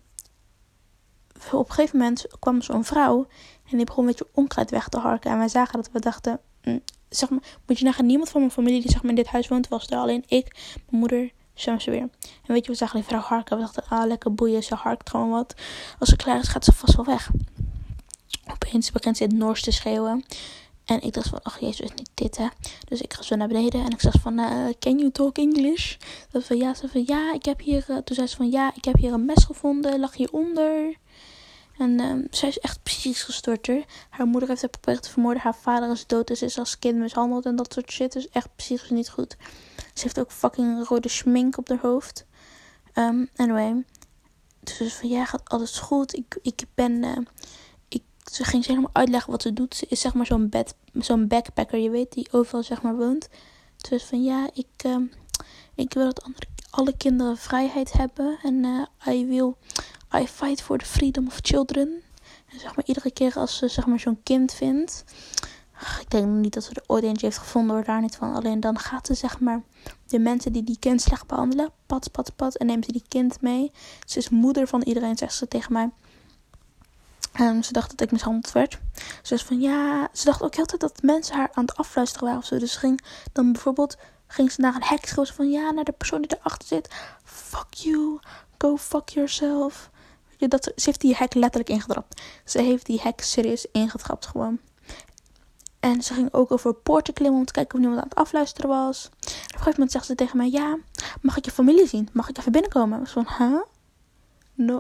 op 1.52 1.70
een 1.70 1.74
gegeven 1.74 1.98
moment 1.98 2.26
kwam 2.40 2.62
zo'n 2.62 2.84
vrouw 2.84 3.28
en 3.70 3.78
die 3.78 3.86
begon 3.86 4.04
een 4.04 4.10
beetje 4.10 4.28
onkruid 4.34 4.70
weg 4.70 4.88
te 4.88 4.98
harken. 4.98 5.32
En 5.32 5.38
wij 5.38 5.48
zagen 5.48 5.74
dat 5.74 5.92
we 5.92 6.00
dachten, 6.00 6.40
mm, 6.64 6.84
zeg 7.16 7.30
maar, 7.30 7.40
moet 7.68 7.80
je 7.80 7.86
nagaan, 7.86 8.06
niemand 8.06 8.30
van 8.30 8.40
mijn 8.40 8.54
familie 8.54 8.82
die 8.82 8.92
zeg 8.92 9.02
maar 9.02 9.10
in 9.10 9.16
dit 9.16 9.28
huis 9.28 9.48
woont, 9.48 9.68
was 9.68 9.88
er 9.88 9.98
alleen 9.98 10.24
ik, 10.28 10.56
mijn 10.90 11.00
moeder, 11.02 11.32
ze 11.54 11.92
weer. 11.92 12.10
En 12.46 12.54
weet 12.54 12.66
je, 12.66 12.72
we 12.72 12.78
zagen 12.78 12.96
die 12.96 13.08
vrouw 13.08 13.20
harken. 13.20 13.58
We 13.58 13.64
dachten, 13.64 13.84
ah, 13.90 14.08
lekker 14.08 14.34
boeien, 14.34 14.64
ze 14.64 14.76
harkt 14.76 15.10
gewoon 15.10 15.30
wat. 15.30 15.56
Als 16.00 16.10
ze 16.10 16.16
klaar 16.16 16.40
is, 16.40 16.48
gaat 16.48 16.66
ze 16.66 16.72
vast 16.72 16.96
wel 16.96 17.06
weg. 17.06 17.32
Opeens 18.52 18.92
begint 18.92 19.18
ze 19.18 19.24
in 19.24 19.30
het 19.30 19.38
Noors 19.38 19.62
te 19.62 19.72
schreeuwen. 19.72 20.26
En 20.86 21.02
ik 21.02 21.14
dacht 21.14 21.30
van, 21.30 21.42
ach 21.42 21.60
jezus, 21.60 21.90
niet 21.90 22.10
dit 22.14 22.38
hè. 22.38 22.48
Dus 22.88 23.02
ik 23.02 23.14
ga 23.14 23.22
zo 23.22 23.36
naar 23.36 23.48
beneden 23.48 23.84
en 23.84 23.90
ik 23.90 24.02
zeg 24.02 24.14
van, 24.22 24.40
uh, 24.40 24.70
can 24.80 24.98
you 24.98 25.12
talk 25.12 25.38
English? 25.38 25.98
Dat 26.32 26.44
van, 26.44 26.58
ja, 26.58 26.74
ze 26.74 26.90
van, 26.90 27.04
ja, 27.06 27.34
ik 27.34 27.46
heb 27.46 27.60
hier, 27.60 27.86
uh, 27.90 27.98
toen 27.98 28.16
zei 28.16 28.28
ze 28.28 28.36
van, 28.36 28.52
ja, 28.52 28.72
ik 28.76 28.86
heb 28.86 28.96
hier 28.96 29.14
een 29.14 29.26
mes 29.26 29.44
gevonden, 29.44 30.00
lag 30.00 30.16
hieronder. 30.16 30.96
En 31.78 32.00
um, 32.00 32.28
zij 32.30 32.50
is 32.50 32.60
echt 32.60 32.84
precies 32.84 33.24
gestort 33.24 33.68
hoor. 33.68 33.84
Haar 34.10 34.26
moeder 34.26 34.50
heeft 34.50 34.62
haar 34.62 34.70
geprobeerd 34.74 35.04
te 35.04 35.10
vermoorden, 35.10 35.42
haar 35.44 35.56
vader 35.56 35.92
is 35.92 36.08
dood, 36.08 36.28
dus 36.28 36.42
is 36.42 36.60
als 36.60 36.80
kind 36.80 36.98
mishandeld 36.98 37.46
en 37.46 37.56
dat 37.56 37.74
soort 37.74 37.92
shit. 37.92 38.12
Dus 38.12 38.30
echt 38.30 38.56
psychisch 38.56 38.90
niet 38.90 39.10
goed. 39.10 39.36
Ze 39.76 40.04
heeft 40.04 40.20
ook 40.20 40.32
fucking 40.32 40.88
rode 40.88 41.10
schmink 41.10 41.58
op 41.58 41.70
haar 41.70 41.80
hoofd. 41.82 42.26
Um, 42.96 43.30
anyway. 43.36 43.84
Dus 44.60 44.94
van, 44.94 45.10
ja, 45.10 45.26
gaat 45.26 45.50
alles 45.50 45.80
goed. 45.80 46.16
Ik, 46.16 46.38
ik 46.42 46.64
ben... 46.76 47.04
Uh, 47.04 47.18
ze 48.32 48.44
ging 48.44 48.64
ze 48.64 48.70
helemaal 48.70 48.94
uitleggen 48.94 49.32
wat 49.32 49.42
ze 49.42 49.54
doet. 49.54 49.76
Ze 49.76 49.86
is 49.90 50.00
zeg 50.00 50.14
maar 50.14 50.26
zo'n 50.26 50.52
zo'n 50.94 51.28
backpacker, 51.28 51.80
je 51.80 51.90
weet, 51.90 52.12
die 52.12 52.28
overal 52.32 52.64
zeg 52.64 52.82
maar 52.82 52.96
woont. 52.96 53.30
Dus 53.90 54.04
van 54.04 54.24
ja, 54.24 54.50
ik, 54.54 54.68
ehm, 54.78 55.04
ik 55.76 55.94
wil 55.94 56.06
dat 56.06 56.24
andere, 56.24 56.46
alle 56.70 56.98
kinderen 56.98 57.38
vrijheid 57.38 57.92
hebben. 57.92 58.40
En 58.44 58.64
uh, 58.64 59.16
I 59.16 59.26
will, 59.26 59.54
I 60.16 60.28
fight 60.28 60.62
for 60.62 60.78
the 60.78 60.86
freedom 60.86 61.28
of 61.28 61.40
children. 61.42 62.02
En 62.46 62.60
zeg 62.60 62.76
maar 62.76 62.86
iedere 62.86 63.12
keer 63.12 63.36
als 63.36 63.58
ze 63.58 63.68
zeg 63.68 63.86
maar 63.86 64.00
zo'n 64.00 64.24
kind 64.24 64.54
vindt. 64.54 65.04
Ik 66.02 66.10
denk 66.10 66.26
niet 66.28 66.54
dat 66.54 66.64
ze 66.64 66.74
er 66.74 66.84
ooit 66.88 67.04
eentje 67.04 67.26
heeft 67.26 67.38
gevonden, 67.38 67.76
hoor 67.76 67.86
daar 67.86 68.02
niet 68.02 68.16
van. 68.16 68.36
Alleen 68.36 68.60
dan 68.60 68.80
gaat 68.80 69.08
ze 69.08 69.14
zeg 69.14 69.40
maar 69.40 69.62
de 70.08 70.20
mensen 70.20 70.54
die 70.54 70.64
die 70.64 70.80
kind 70.80 71.02
slecht 71.02 71.28
behandelen, 71.28 71.72
pat, 71.86 72.12
pat, 72.12 72.36
pat. 72.36 72.56
En 72.56 72.66
neemt 72.66 72.86
ze 72.86 72.92
die 72.92 73.04
kind 73.08 73.42
mee. 73.42 73.72
Ze 74.06 74.18
is 74.18 74.30
moeder 74.30 74.68
van 74.68 74.82
iedereen, 74.82 75.18
zegt 75.18 75.34
ze 75.34 75.48
tegen 75.48 75.74
mij. 75.74 75.90
En 77.34 77.64
ze 77.64 77.74
dacht 77.74 77.90
dat 77.90 78.02
ik 78.02 78.12
mishandeld 78.12 78.52
werd. 78.52 78.80
Ze 79.22 79.34
was 79.34 79.44
van 79.44 79.62
ja. 79.62 80.10
Ze 80.14 80.26
dacht 80.26 80.42
ook 80.42 80.56
heel 80.56 80.66
tijd 80.66 80.82
dat 80.82 81.02
mensen 81.02 81.36
haar 81.36 81.50
aan 81.54 81.66
het 81.66 81.76
afluisteren 81.76 82.26
waren 82.26 82.42
of 82.42 82.48
zo. 82.48 82.58
Dus 82.58 82.72
ze 82.72 82.80
ging 82.80 83.04
dan 83.32 83.52
bijvoorbeeld. 83.52 83.98
Ging 84.28 84.52
ze 84.52 84.62
naar 84.62 84.76
een 84.76 84.84
hek 84.84 85.06
schreeuwen 85.06 85.34
van 85.34 85.50
ja, 85.50 85.72
naar 85.72 85.84
de 85.84 85.92
persoon 85.92 86.22
die 86.22 86.38
erachter 86.40 86.68
zit. 86.68 86.94
Fuck 87.24 87.74
you. 87.74 88.20
Go 88.58 88.78
fuck 88.78 89.10
yourself. 89.10 89.92
Dat, 90.50 90.64
ze 90.64 90.84
heeft 90.86 91.02
die 91.02 91.16
hek 91.16 91.34
letterlijk 91.34 91.70
ingetrapt. 91.70 92.22
Ze 92.46 92.62
heeft 92.62 92.86
die 92.86 93.02
hek 93.02 93.22
serieus 93.22 93.66
ingetrapt 93.72 94.26
gewoon. 94.26 94.60
En 95.80 96.02
ze 96.02 96.14
ging 96.14 96.34
ook 96.34 96.52
over 96.52 96.74
poorten 96.74 97.14
klimmen 97.14 97.40
om 97.40 97.46
te 97.46 97.54
kijken 97.54 97.74
of 97.74 97.80
niemand 97.80 98.02
aan 98.02 98.10
het 98.10 98.18
afluisteren 98.18 98.70
was. 98.70 99.06
op 99.06 99.22
een 99.24 99.50
gegeven 99.50 99.72
moment 99.72 99.92
zegt 99.92 100.06
ze 100.06 100.16
tegen 100.16 100.38
mij: 100.38 100.50
Ja, 100.50 100.78
mag 101.22 101.38
ik 101.38 101.46
je 101.46 101.52
familie 101.52 101.88
zien? 101.88 102.10
Mag 102.12 102.30
ik 102.30 102.38
even 102.38 102.52
binnenkomen? 102.52 103.00
Ik 103.00 103.04
was 103.04 103.14
van, 103.14 103.28
huh? 103.38 103.62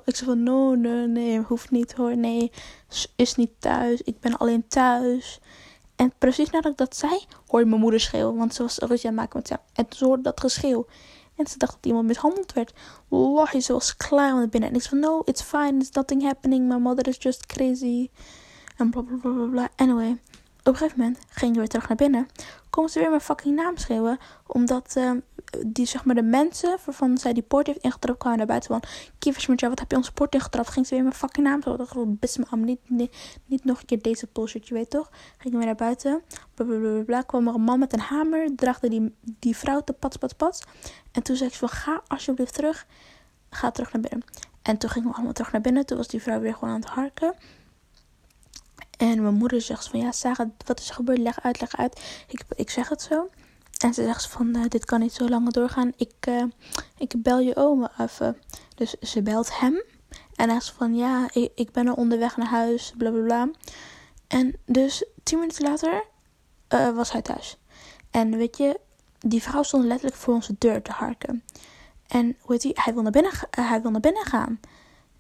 Ik 0.06 0.16
zei 0.16 0.30
van, 0.30 0.44
no, 0.44 0.76
nee, 0.76 1.08
nee, 1.08 1.40
hoeft 1.40 1.72
niet 1.72 1.94
hoor. 1.94 2.18
Nee, 2.18 2.52
is 3.16 3.36
niet 3.36 3.52
thuis. 3.60 4.02
Ik 4.02 4.20
ben 4.20 4.38
alleen 4.38 4.68
thuis. 4.68 5.40
En 5.96 6.14
precies 6.18 6.50
nadat 6.50 6.72
ik 6.72 6.78
dat 6.78 6.96
zei, 6.96 7.26
hoor 7.48 7.60
je 7.60 7.66
mijn 7.66 7.82
moeder 7.82 8.00
schreeuwen. 8.00 8.36
Want 8.36 8.54
ze 8.54 8.62
was 8.62 8.78
ruzie 8.78 9.10
aan 9.10 9.18
het 9.18 9.34
maken 9.34 9.44
met. 9.50 9.60
En 9.74 9.88
toen 9.88 10.08
hoorde 10.08 10.24
dat 10.24 10.40
geschreeuw. 10.40 10.86
En 11.36 11.48
ze 11.48 11.58
dacht 11.58 11.74
dat 11.74 11.86
iemand 11.86 12.08
mishandeld 12.08 12.54
werd. 12.54 12.74
Wallahi, 13.08 13.62
ze 13.62 13.74
was 13.74 13.98
klaar 13.98 14.32
aan 14.32 14.50
binnen. 14.50 14.70
En 14.70 14.76
ik 14.76 14.82
zei 14.82 15.02
van, 15.02 15.12
no, 15.12 15.22
it's 15.26 15.42
fine. 15.42 15.78
It's 15.80 15.92
nothing 15.92 16.24
happening. 16.24 16.68
My 16.68 16.78
mother 16.78 17.08
is 17.08 17.18
just 17.20 17.46
crazy. 17.46 18.10
En 18.78 18.90
bla 18.90 19.02
bla 19.02 19.18
bla 19.18 19.46
bla. 19.46 19.70
Anyway 19.76 20.18
op 20.64 20.74
een 20.74 20.78
gegeven 20.78 21.00
moment 21.00 21.20
ging 21.30 21.54
ze 21.54 21.60
weer 21.60 21.70
terug 21.70 21.88
naar 21.88 21.98
binnen. 21.98 22.28
Komt 22.70 22.92
ze 22.92 23.00
weer 23.00 23.10
mijn 23.10 23.22
fucking 23.22 23.56
naam 23.56 23.78
schreeuwen. 23.78 24.18
Omdat 24.48 24.94
uh, 24.98 25.12
die, 25.66 25.86
zeg 25.86 26.06
maar, 26.06 26.16
de 26.16 26.24
mensen 26.24 26.78
waarvan 26.86 27.18
zij 27.18 27.34
die 27.34 27.44
poort 27.44 27.68
heeft 27.68 27.80
ingetrapt 27.80 28.20
kwamen 28.20 28.38
naar 28.38 28.48
buiten. 28.48 28.70
Van, 28.70 28.84
Kieversmutja, 29.20 29.70
wat 29.70 29.80
heb 29.80 29.92
je 29.92 29.98
onze 29.98 30.12
poort 30.12 30.34
ingetrapt? 30.34 30.70
Ging 30.70 30.88
ze 30.88 30.94
weer 30.94 31.04
mijn 31.04 31.16
fucking 31.16 31.48
naam. 31.48 31.58
Ik 31.58 31.78
dacht, 31.78 32.20
best 32.20 32.38
me 32.38 32.58
niet, 32.58 32.80
niet, 32.88 33.16
niet 33.46 33.66
nog 33.66 33.80
een 33.80 33.86
keer 33.86 34.02
deze 34.02 34.28
bullshit, 34.34 34.68
je 34.68 34.74
weet 34.74 34.90
toch? 34.90 35.10
Ging 35.38 35.56
weer 35.56 35.66
naar 35.66 35.76
buiten. 35.76 36.22
Blablabla. 36.54 37.22
Kwam 37.22 37.48
er 37.48 37.54
een 37.54 37.62
man 37.62 37.80
met 37.80 37.94
een 37.94 38.00
hamer. 38.00 38.56
Draagde 38.56 38.90
die, 38.90 39.16
die 39.40 39.58
vrouw 39.58 39.82
te 39.82 39.94
pats, 39.94 40.18
pats, 40.18 40.34
pats. 40.34 40.64
En 41.12 41.24
toen 41.24 41.36
zei 41.36 41.50
ik 41.50 41.56
van, 41.56 41.70
ga 41.70 42.02
alsjeblieft 42.08 42.54
terug. 42.54 42.86
Ga 43.50 43.72
terug 43.72 43.94
naar 43.94 44.02
binnen. 44.02 44.28
En 44.62 44.78
toen 44.78 44.90
gingen 44.90 45.10
we 45.10 45.16
allemaal 45.16 45.34
terug 45.34 45.52
naar 45.52 45.62
binnen. 45.62 45.86
Toen 45.86 45.98
was 45.98 46.08
die 46.08 46.22
vrouw 46.22 46.40
weer 46.40 46.54
gewoon 46.54 46.74
aan 46.74 46.80
het 46.80 46.90
harken. 46.90 47.36
En 48.98 49.22
mijn 49.22 49.34
moeder 49.34 49.62
zegt 49.62 49.88
van 49.88 50.00
ja, 50.00 50.12
Sarah, 50.12 50.50
wat 50.66 50.80
is 50.80 50.90
er 50.90 50.96
gebeurd? 50.96 51.18
Leg 51.18 51.42
uit, 51.42 51.60
leg 51.62 51.78
uit. 51.78 52.24
Ik, 52.28 52.44
ik 52.56 52.70
zeg 52.70 52.90
het 52.90 53.02
zo. 53.02 53.30
En 53.84 53.94
ze 53.94 54.04
zegt 54.04 54.28
van 54.28 54.58
uh, 54.58 54.64
dit 54.68 54.86
kan 54.86 55.00
niet 55.00 55.14
zo 55.14 55.30
lang 55.30 55.52
doorgaan. 55.52 55.92
Ik, 55.96 56.14
uh, 56.28 56.44
ik 56.98 57.14
bel 57.18 57.40
je 57.40 57.56
oma 57.56 57.92
even. 57.98 58.38
Dus 58.76 58.96
ze 59.00 59.22
belt 59.22 59.60
hem. 59.60 59.84
En 60.36 60.50
hij 60.50 60.60
zegt 60.60 60.78
van 60.78 60.96
ja, 60.96 61.28
ik, 61.34 61.52
ik 61.56 61.72
ben 61.72 61.88
er 61.88 61.94
onderweg 61.94 62.38
naar 62.38 62.48
huis. 62.48 62.94
Bla 62.98 63.10
bla 63.12 63.22
bla. 63.22 63.50
En 64.28 64.56
dus 64.66 65.06
tien 65.24 65.40
minuten 65.40 65.64
later 65.64 66.04
uh, 66.70 66.96
was 66.96 67.12
hij 67.12 67.22
thuis. 67.22 67.58
En 68.12 68.38
weet 68.38 68.58
je, 68.58 68.80
die 69.20 69.42
vrouw 69.44 69.64
stond 69.64 69.84
letterlijk 69.84 70.16
voor 70.18 70.34
onze 70.34 70.56
deur 70.58 70.82
te 70.82 70.92
harken. 70.92 71.44
En 72.08 72.38
hoe 72.40 72.56
heet? 72.56 72.84
Hij 72.84 72.94
wil 72.94 73.02
naar 73.02 73.12
binnen, 73.12 73.32
hij 73.50 73.82
wil 73.82 73.92
naar 73.92 74.00
binnen 74.00 74.26
gaan. 74.26 74.60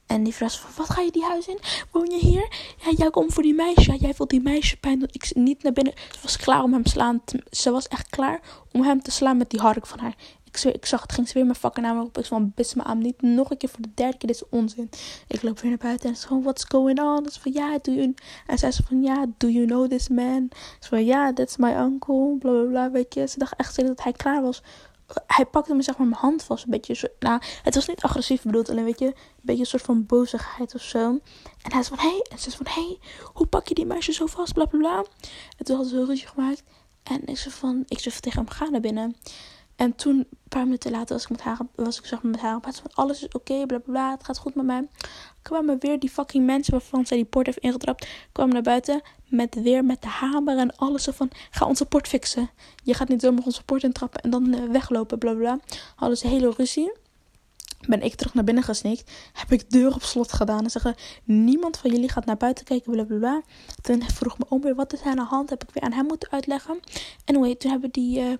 En 0.07 0.23
die 0.23 0.33
vraagt 0.33 0.57
van, 0.59 0.69
wat 0.77 0.89
ga 0.89 1.01
je 1.01 1.11
die 1.11 1.23
huis 1.23 1.47
in? 1.47 1.59
Woon 1.91 2.09
je 2.09 2.19
hier? 2.19 2.47
Ja, 2.77 2.91
jij 2.97 3.09
komt 3.09 3.33
voor 3.33 3.43
die 3.43 3.53
meisje. 3.53 3.97
Jij 3.97 4.13
wilt 4.17 4.29
die 4.29 4.41
meisje 4.41 4.77
pijn 4.77 4.99
doen. 4.99 5.09
Ik 5.11 5.35
niet 5.35 5.63
naar 5.63 5.73
binnen. 5.73 5.93
Ze 6.11 6.19
was 6.21 6.37
klaar 6.37 6.63
om 6.63 6.73
hem 6.73 6.83
te 6.83 6.89
slaan. 6.89 7.21
Ze 7.51 7.71
was 7.71 7.87
echt 7.87 8.09
klaar 8.09 8.41
om 8.71 8.83
hem 8.83 9.01
te 9.01 9.11
slaan 9.11 9.37
met 9.37 9.49
die 9.49 9.59
hark 9.59 9.87
van 9.87 9.99
haar. 9.99 10.15
Ik, 10.43 10.57
zweer, 10.59 10.75
ik 10.75 10.85
zag 10.85 11.01
het, 11.01 11.11
ging 11.11 11.27
ze 11.27 11.33
weer 11.33 11.45
mijn 11.45 11.55
fucking 11.55 11.85
naam 11.85 11.99
op. 11.99 12.17
Ik 12.17 12.25
van, 12.25 12.51
bis 12.55 12.73
me 12.73 12.83
aan, 12.83 12.97
niet 12.97 13.21
nog 13.21 13.51
een 13.51 13.57
keer 13.57 13.69
voor 13.69 13.81
de 13.81 13.91
derde 13.93 14.17
keer. 14.17 14.27
Dit 14.27 14.35
is 14.35 14.49
onzin. 14.49 14.89
Ik 15.27 15.41
loop 15.41 15.59
weer 15.59 15.69
naar 15.69 15.79
buiten 15.79 16.09
en 16.09 16.15
ze 16.15 16.27
gewoon, 16.27 16.43
what's 16.43 16.65
going 16.67 17.01
on? 17.01 17.29
Ze 17.31 17.39
van, 17.39 17.51
ja, 17.51 17.77
do 17.81 17.91
you... 17.91 18.13
En 18.47 18.57
zei 18.57 18.71
ze 18.71 18.83
van, 18.83 19.03
ja, 19.03 19.25
do 19.37 19.47
you 19.47 19.65
know 19.65 19.89
this 19.89 20.09
man? 20.09 20.49
Ze 20.79 20.89
van, 20.89 21.05
ja, 21.05 21.33
that's 21.33 21.57
my 21.57 21.71
uncle. 21.71 22.35
Bla, 22.39 22.51
bla, 22.51 22.63
bla, 22.63 22.91
weet 22.91 23.13
je. 23.13 23.27
Ze 23.27 23.39
dacht 23.39 23.55
echt 23.55 23.75
dat 23.75 24.03
hij 24.03 24.11
klaar 24.11 24.41
was 24.41 24.61
hij 25.27 25.45
pakte 25.45 25.73
me 25.73 25.81
zeg 25.81 25.97
maar 25.97 26.07
mijn 26.07 26.21
hand 26.21 26.43
vast. 26.43 26.63
Een 26.63 26.71
beetje 26.71 26.93
zo, 26.93 27.07
nou, 27.19 27.41
het 27.63 27.75
was 27.75 27.87
niet 27.87 28.01
agressief 28.01 28.41
bedoeld. 28.41 28.69
Alleen 28.69 28.83
weet 28.83 28.99
je, 28.99 29.05
een 29.05 29.15
beetje 29.41 29.61
een 29.61 29.67
soort 29.67 29.83
van 29.83 30.05
bozigheid 30.05 30.75
of 30.75 30.81
zo. 30.81 30.99
En 31.61 31.71
hij 31.71 31.83
zei 31.83 31.95
van, 31.95 31.99
hé. 31.99 32.09
Hey. 32.09 32.25
En 32.29 32.39
ze 32.39 32.49
zei 32.51 32.63
van, 32.63 32.73
hé, 32.73 32.87
hey, 32.87 32.99
hoe 33.33 33.47
pak 33.47 33.67
je 33.67 33.73
die 33.73 33.85
meisje 33.85 34.11
zo 34.11 34.25
vast? 34.25 34.53
Bla, 34.53 34.65
bla, 34.65 34.79
bla. 34.79 34.97
En 35.57 35.65
toen 35.65 35.75
hadden 35.75 35.93
ze 35.93 35.99
een 35.99 36.05
ruzie 36.05 36.27
gemaakt. 36.27 36.63
En 37.03 37.25
ik 37.25 37.37
zei 37.37 37.53
van, 37.53 37.83
ik 37.87 37.99
zei 37.99 38.19
tegen 38.19 38.39
hem, 38.43 38.49
ga 38.49 38.69
naar 38.69 38.81
binnen. 38.81 39.15
En 39.75 39.95
toen, 39.95 40.17
een 40.17 40.37
paar 40.49 40.63
minuten 40.63 40.91
later, 40.91 41.13
was 41.13 41.23
ik, 41.23 41.29
met 41.29 41.41
haar, 41.41 41.57
was 41.75 41.99
ik 41.99 42.05
zeg 42.05 42.23
met 42.23 42.39
haar 42.39 42.55
op 42.55 42.63
van 42.63 42.93
alles 42.93 43.17
is 43.17 43.25
oké, 43.25 43.35
okay, 43.35 43.65
bla 43.65 43.77
bla 43.77 43.91
bla, 43.91 44.11
het 44.11 44.23
gaat 44.23 44.37
goed 44.37 44.55
met 44.55 44.65
mij. 44.65 44.87
Kwamen 45.41 45.79
weer 45.79 45.99
die 45.99 46.09
fucking 46.09 46.45
mensen 46.45 46.71
waarvan 46.71 47.05
zij 47.05 47.17
die 47.17 47.25
port 47.25 47.45
heeft 47.45 47.57
ingetrapt, 47.57 48.07
kwamen 48.31 48.53
naar 48.53 48.63
buiten 48.63 49.01
met 49.33 49.61
weer 49.61 49.85
met 49.85 50.01
de 50.01 50.07
hamer 50.07 50.57
en 50.57 50.75
alles. 50.75 51.03
Zo 51.03 51.11
van, 51.11 51.29
ga 51.51 51.65
onze 51.65 51.85
port 51.85 52.07
fixen. 52.07 52.49
Je 52.83 52.93
gaat 52.93 53.07
niet 53.07 53.21
zomaar 53.21 53.43
onze 53.45 53.63
port 53.63 53.83
intrappen 53.83 54.21
en 54.21 54.29
dan 54.29 54.53
uh, 54.53 54.69
weglopen, 54.71 55.17
bla 55.17 55.33
bla. 55.33 55.59
Hadden 55.95 56.17
ze 56.17 56.27
hele 56.27 56.53
ruzie. 56.57 56.91
Ben 57.87 58.01
ik 58.01 58.15
terug 58.15 58.33
naar 58.33 58.43
binnen 58.43 58.63
gesneakt. 58.63 59.11
Heb 59.33 59.51
ik 59.51 59.59
de 59.69 59.77
deur 59.77 59.93
op 59.93 60.03
slot 60.03 60.33
gedaan. 60.33 60.63
En 60.63 60.69
zeggen: 60.69 60.95
Niemand 61.23 61.77
van 61.77 61.91
jullie 61.91 62.09
gaat 62.09 62.25
naar 62.25 62.37
buiten 62.37 62.65
kijken. 62.65 62.91
Bla 62.91 63.03
bla 63.03 63.17
bla. 63.17 63.41
Toen 63.81 64.03
vroeg 64.03 64.37
me 64.37 64.45
oom 64.49 64.61
weer: 64.61 64.75
Wat 64.75 64.93
is 64.93 65.01
er 65.01 65.05
aan 65.07 65.15
de 65.15 65.21
hand? 65.21 65.49
Heb 65.49 65.63
ik 65.63 65.69
weer 65.73 65.83
aan 65.83 65.91
hem 65.91 66.05
moeten 66.05 66.31
uitleggen. 66.31 66.79
En 67.25 67.35
anyway, 67.35 67.55
toen 67.55 67.71
hebben 67.71 67.91
die. 67.91 68.19
Uh, 68.19 68.33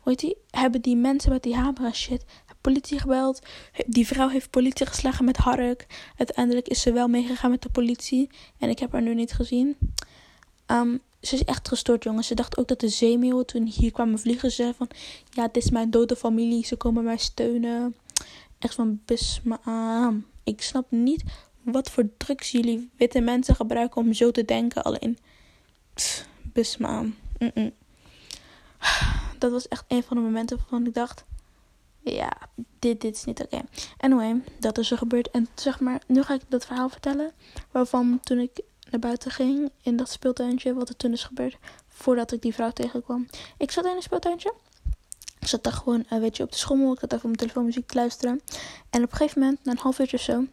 hoe 0.00 0.14
die? 0.14 0.36
Hebben 0.50 0.80
die 0.80 0.96
mensen 0.96 1.32
met 1.32 1.42
die 1.42 1.54
hamer 1.54 1.94
shit 1.94 2.24
politie 2.60 2.98
gebeld. 2.98 3.40
Die 3.86 4.06
vrouw 4.06 4.28
heeft 4.28 4.50
politie 4.50 4.86
geslagen 4.86 5.24
met 5.24 5.36
hark. 5.36 5.86
Uiteindelijk 6.16 6.68
is 6.68 6.80
ze 6.80 6.92
wel 6.92 7.08
meegegaan 7.08 7.50
met 7.50 7.62
de 7.62 7.70
politie. 7.70 8.30
En 8.58 8.68
ik 8.68 8.78
heb 8.78 8.92
haar 8.92 9.02
nu 9.02 9.14
niet 9.14 9.32
gezien. 9.32 9.76
Um, 10.66 11.00
ze 11.20 11.34
is 11.34 11.44
echt 11.44 11.68
gestoord, 11.68 12.04
jongens. 12.04 12.26
Ze 12.26 12.34
dacht 12.34 12.58
ook 12.58 12.68
dat 12.68 12.80
de 12.80 12.88
zeemeeuwen 12.88 13.46
toen 13.46 13.66
hier 13.66 13.92
kwamen 13.92 14.18
vliegen. 14.18 14.50
Ze 14.50 14.72
van, 14.76 14.90
ja, 15.30 15.46
dit 15.46 15.64
is 15.64 15.70
mijn 15.70 15.90
dode 15.90 16.16
familie. 16.16 16.66
Ze 16.66 16.76
komen 16.76 17.04
mij 17.04 17.16
steunen. 17.16 17.96
Echt 18.58 18.74
van, 18.74 19.00
bis 19.04 19.40
me 19.44 19.58
aan. 19.64 20.26
Ik 20.44 20.62
snap 20.62 20.90
niet 20.90 21.22
wat 21.62 21.90
voor 21.90 22.08
drugs 22.16 22.50
jullie 22.50 22.90
witte 22.96 23.20
mensen 23.20 23.54
gebruiken 23.54 24.00
om 24.00 24.12
zo 24.12 24.30
te 24.30 24.44
denken. 24.44 24.82
Alleen, 24.82 25.18
me 26.78 26.86
aan. 26.86 27.16
Dat 29.40 29.50
was 29.50 29.68
echt 29.68 29.84
een 29.88 30.02
van 30.02 30.16
de 30.16 30.22
momenten 30.22 30.56
waarvan 30.56 30.86
ik 30.86 30.94
dacht 30.94 31.24
ja, 32.02 32.32
dit, 32.78 33.00
dit 33.00 33.16
is 33.16 33.24
niet 33.24 33.42
oké. 33.42 33.60
Anyway, 33.96 34.42
dat 34.58 34.78
is 34.78 34.90
er 34.90 34.98
gebeurd. 34.98 35.30
En 35.30 35.48
zeg 35.54 35.80
maar, 35.80 36.02
nu 36.06 36.22
ga 36.22 36.34
ik 36.34 36.42
dat 36.48 36.66
verhaal 36.66 36.88
vertellen. 36.88 37.32
Waarvan 37.70 38.20
toen 38.22 38.38
ik 38.38 38.60
naar 38.90 39.00
buiten 39.00 39.30
ging 39.30 39.70
in 39.82 39.96
dat 39.96 40.10
speeltuintje, 40.10 40.74
wat 40.74 40.88
er 40.88 40.96
toen 40.96 41.12
is 41.12 41.24
gebeurd. 41.24 41.58
Voordat 41.88 42.32
ik 42.32 42.42
die 42.42 42.54
vrouw 42.54 42.70
tegenkwam. 42.70 43.26
Ik 43.56 43.70
zat 43.70 43.84
in 43.84 43.96
een 43.96 44.02
speeltuintje. 44.02 44.54
Ik 45.38 45.46
zat 45.46 45.64
daar 45.64 45.72
gewoon, 45.72 46.04
weet 46.08 46.36
je, 46.36 46.42
op 46.42 46.50
de 46.50 46.58
schommel. 46.58 46.92
Ik 46.92 46.98
zat 46.98 47.12
even 47.12 47.16
op 47.16 47.22
mijn 47.22 47.36
telefoon 47.36 47.64
muziek 47.64 47.86
te 47.86 47.94
luisteren. 47.94 48.40
En 48.90 49.02
op 49.02 49.10
een 49.10 49.16
gegeven 49.16 49.40
moment, 49.40 49.64
na 49.64 49.72
een 49.72 49.78
half 49.78 49.98
uurtje 49.98 50.16
of 50.16 50.22
zo, 50.22 50.44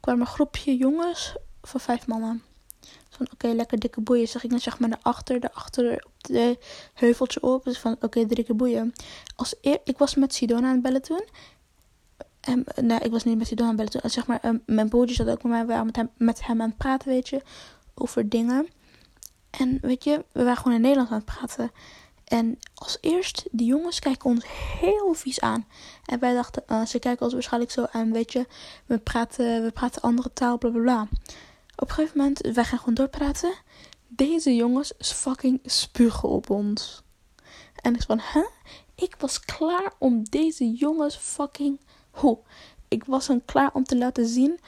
kwam 0.00 0.20
een 0.20 0.26
groepje 0.26 0.76
jongens 0.76 1.36
van 1.62 1.80
vijf 1.80 2.06
mannen. 2.06 2.42
Van 3.16 3.26
oké, 3.32 3.46
lekker 3.46 3.78
dikke 3.78 4.00
boeien. 4.00 4.28
Ze 4.28 4.38
gingen 4.38 4.60
zeg 4.60 4.78
maar 4.78 4.88
naar 4.88 4.98
achter, 5.02 5.40
daarachter 5.40 6.04
op 6.06 6.12
de 6.24 6.58
heuveltje 6.94 7.42
op. 7.42 7.64
Dus 7.64 7.78
van 7.78 7.96
oké, 8.00 8.26
dikke 8.26 8.54
boeien. 8.54 8.92
Als 9.36 9.54
eer, 9.60 9.80
ik 9.84 9.98
was 9.98 10.14
met 10.14 10.34
Sidona 10.34 10.66
aan 10.66 10.72
het 10.72 10.82
bellen 10.82 11.02
toen. 11.02 11.24
En, 12.40 12.64
nee, 12.80 12.98
ik 12.98 13.10
was 13.10 13.24
niet 13.24 13.38
met 13.38 13.46
Sidona 13.46 13.68
aan 13.68 13.78
het 13.78 13.84
bellen 13.90 14.00
toen. 14.00 14.10
Zeg 14.10 14.26
maar, 14.26 14.44
um, 14.44 14.62
mijn 14.66 14.88
broertje 14.88 15.14
zat 15.14 15.28
ook 15.28 15.42
met 15.42 15.52
mij. 15.52 15.60
We 15.60 15.66
waren 15.66 15.86
met 15.86 15.96
hem, 15.96 16.10
met 16.16 16.46
hem 16.46 16.60
aan 16.60 16.68
het 16.68 16.76
praten, 16.76 17.08
weet 17.08 17.28
je. 17.28 17.42
Over 17.94 18.28
dingen. 18.28 18.68
En 19.50 19.78
weet 19.80 20.04
je, 20.04 20.24
we 20.32 20.42
waren 20.42 20.56
gewoon 20.56 20.74
in 20.74 20.80
Nederland 20.80 21.10
aan 21.10 21.16
het 21.16 21.24
praten. 21.24 21.70
En 22.24 22.58
als 22.74 22.98
eerst, 23.00 23.44
die 23.50 23.66
jongens 23.66 23.98
kijken 23.98 24.30
ons 24.30 24.44
heel 24.80 25.14
vies 25.14 25.40
aan. 25.40 25.66
En 26.04 26.18
wij 26.18 26.34
dachten, 26.34 26.62
uh, 26.68 26.84
ze 26.84 26.98
kijken 26.98 27.24
ons 27.24 27.32
waarschijnlijk 27.32 27.72
zo 27.72 27.86
aan, 27.92 28.12
weet 28.12 28.32
je. 28.32 28.46
We 28.86 28.98
praten, 28.98 29.64
we 29.64 29.70
praten 29.70 30.02
andere 30.02 30.32
taal, 30.32 30.58
bla 30.58 30.70
bla 30.70 30.80
bla. 30.80 31.08
Op 31.76 31.88
een 31.88 31.94
gegeven 31.94 32.18
moment, 32.18 32.40
wij 32.40 32.64
gaan 32.64 32.78
gewoon 32.78 32.94
doorpraten. 32.94 33.54
Deze 34.08 34.54
jongens 34.54 34.92
fucking 34.98 35.60
spugen 35.64 36.28
op 36.28 36.50
ons. 36.50 37.02
En 37.74 37.94
ik 37.94 38.02
van, 38.02 38.20
hè? 38.22 38.44
Ik 38.94 39.14
was 39.18 39.40
klaar 39.40 39.92
om 39.98 40.24
deze 40.24 40.70
jongens 40.70 41.16
fucking... 41.16 41.80
Hoe? 42.10 42.38
Ik 42.88 43.04
was 43.04 43.26
dan 43.26 43.44
klaar 43.44 43.70
om 43.72 43.84
te 43.84 43.96
laten 43.96 44.26
zien 44.26 44.58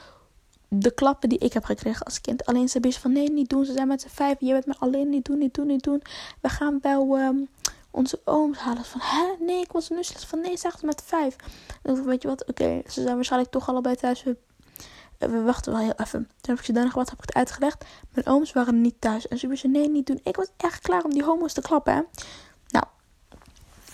de 0.69 0.91
klappen 0.91 1.29
die 1.29 1.39
ik 1.39 1.53
heb 1.53 1.65
gekregen 1.65 2.05
als 2.05 2.21
kind. 2.21 2.47
Alleen 2.47 2.69
ze 2.69 2.81
bezig 2.81 3.01
van, 3.01 3.13
nee, 3.13 3.31
niet 3.31 3.49
doen. 3.49 3.65
Ze 3.65 3.73
zijn 3.73 3.89
met 3.89 4.01
z'n 4.01 4.09
vijf. 4.09 4.37
Je 4.41 4.53
bent 4.53 4.67
me 4.67 4.75
alleen 4.79 5.09
niet 5.09 5.25
doen, 5.25 5.39
niet 5.39 5.55
doen, 5.55 5.67
niet 5.67 5.83
doen. 5.83 6.03
We 6.41 6.49
gaan 6.49 6.79
wel... 6.83 7.19
Um, 7.19 7.49
onze 7.97 8.21
ooms 8.25 8.59
halen 8.59 8.85
van, 8.85 9.01
hè? 9.03 9.45
Nee, 9.45 9.61
ik 9.61 9.73
was 9.73 9.89
nu 9.89 10.05
slechts 10.05 10.27
van, 10.27 10.41
nee, 10.41 10.57
zegt 10.57 10.83
met 10.83 11.03
vijf. 11.05 11.37
En 11.83 12.05
weet 12.05 12.23
je 12.23 12.29
wat, 12.29 12.47
oké, 12.47 12.83
ze 12.87 13.03
zijn 13.03 13.15
waarschijnlijk 13.15 13.53
toch 13.53 13.69
allebei 13.69 13.97
thuis. 13.97 14.25
We 15.19 15.43
wachten 15.43 15.73
wel 15.73 15.81
heel 15.83 15.95
even. 15.97 16.21
Toen 16.21 16.55
heb 16.55 16.59
ik 16.59 16.65
ze 16.65 16.73
dan 16.73 16.91
wat 16.95 17.11
heb 17.11 17.19
ik 17.19 17.27
het 17.27 17.35
uitgelegd. 17.35 17.85
Mijn 18.11 18.27
ooms 18.27 18.53
waren 18.53 18.81
niet 18.81 19.01
thuis. 19.01 19.29
En 19.29 19.39
ze 19.39 19.47
wisten, 19.47 19.71
nee, 19.71 19.89
niet 19.89 20.07
doen. 20.07 20.21
Ik 20.23 20.37
was 20.37 20.49
echt 20.57 20.81
klaar 20.81 21.05
om 21.05 21.13
die 21.13 21.25
homo's 21.25 21.53
te 21.53 21.61
klappen, 21.61 21.95
hè. 21.95 22.03
Nou, 22.69 22.85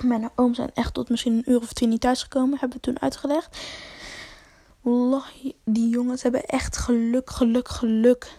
mijn 0.00 0.30
ooms 0.34 0.56
zijn 0.56 0.70
echt 0.74 0.94
tot 0.94 1.08
misschien 1.08 1.32
een 1.32 1.50
uur 1.50 1.60
of 1.60 1.72
twee 1.72 1.88
niet 1.88 2.00
thuisgekomen. 2.00 2.58
Hebben 2.58 2.76
we 2.76 2.82
toen 2.82 3.00
uitgelegd. 3.00 3.58
Wallahi, 4.80 5.54
die 5.64 5.88
jongens 5.88 6.22
hebben 6.22 6.44
echt 6.44 6.76
geluk, 6.76 7.30
geluk, 7.30 7.68
geluk 7.68 8.30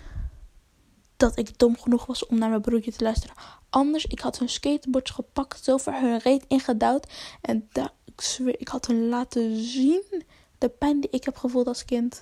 dat 1.17 1.37
ik 1.37 1.57
dom 1.57 1.77
genoeg 1.77 2.05
was 2.05 2.25
om 2.25 2.37
naar 2.37 2.49
mijn 2.49 2.61
broertje 2.61 2.91
te 2.91 3.03
luisteren. 3.03 3.35
Anders, 3.69 4.05
ik 4.05 4.19
had 4.19 4.39
hun 4.39 4.49
skateboards 4.49 5.11
gepakt, 5.11 5.63
zo 5.63 5.77
voor 5.77 5.93
hun 5.93 6.19
reet 6.19 6.45
ingedouwd. 6.47 7.11
En 7.41 7.67
daar, 7.71 7.91
ik 8.05 8.21
zweer, 8.21 8.59
ik 8.59 8.67
had 8.67 8.87
hun 8.87 9.09
laten 9.09 9.55
zien 9.55 10.23
de 10.57 10.69
pijn 10.69 10.99
die 10.99 11.09
ik 11.09 11.23
heb 11.23 11.37
gevoeld 11.37 11.67
als 11.67 11.85
kind. 11.85 12.21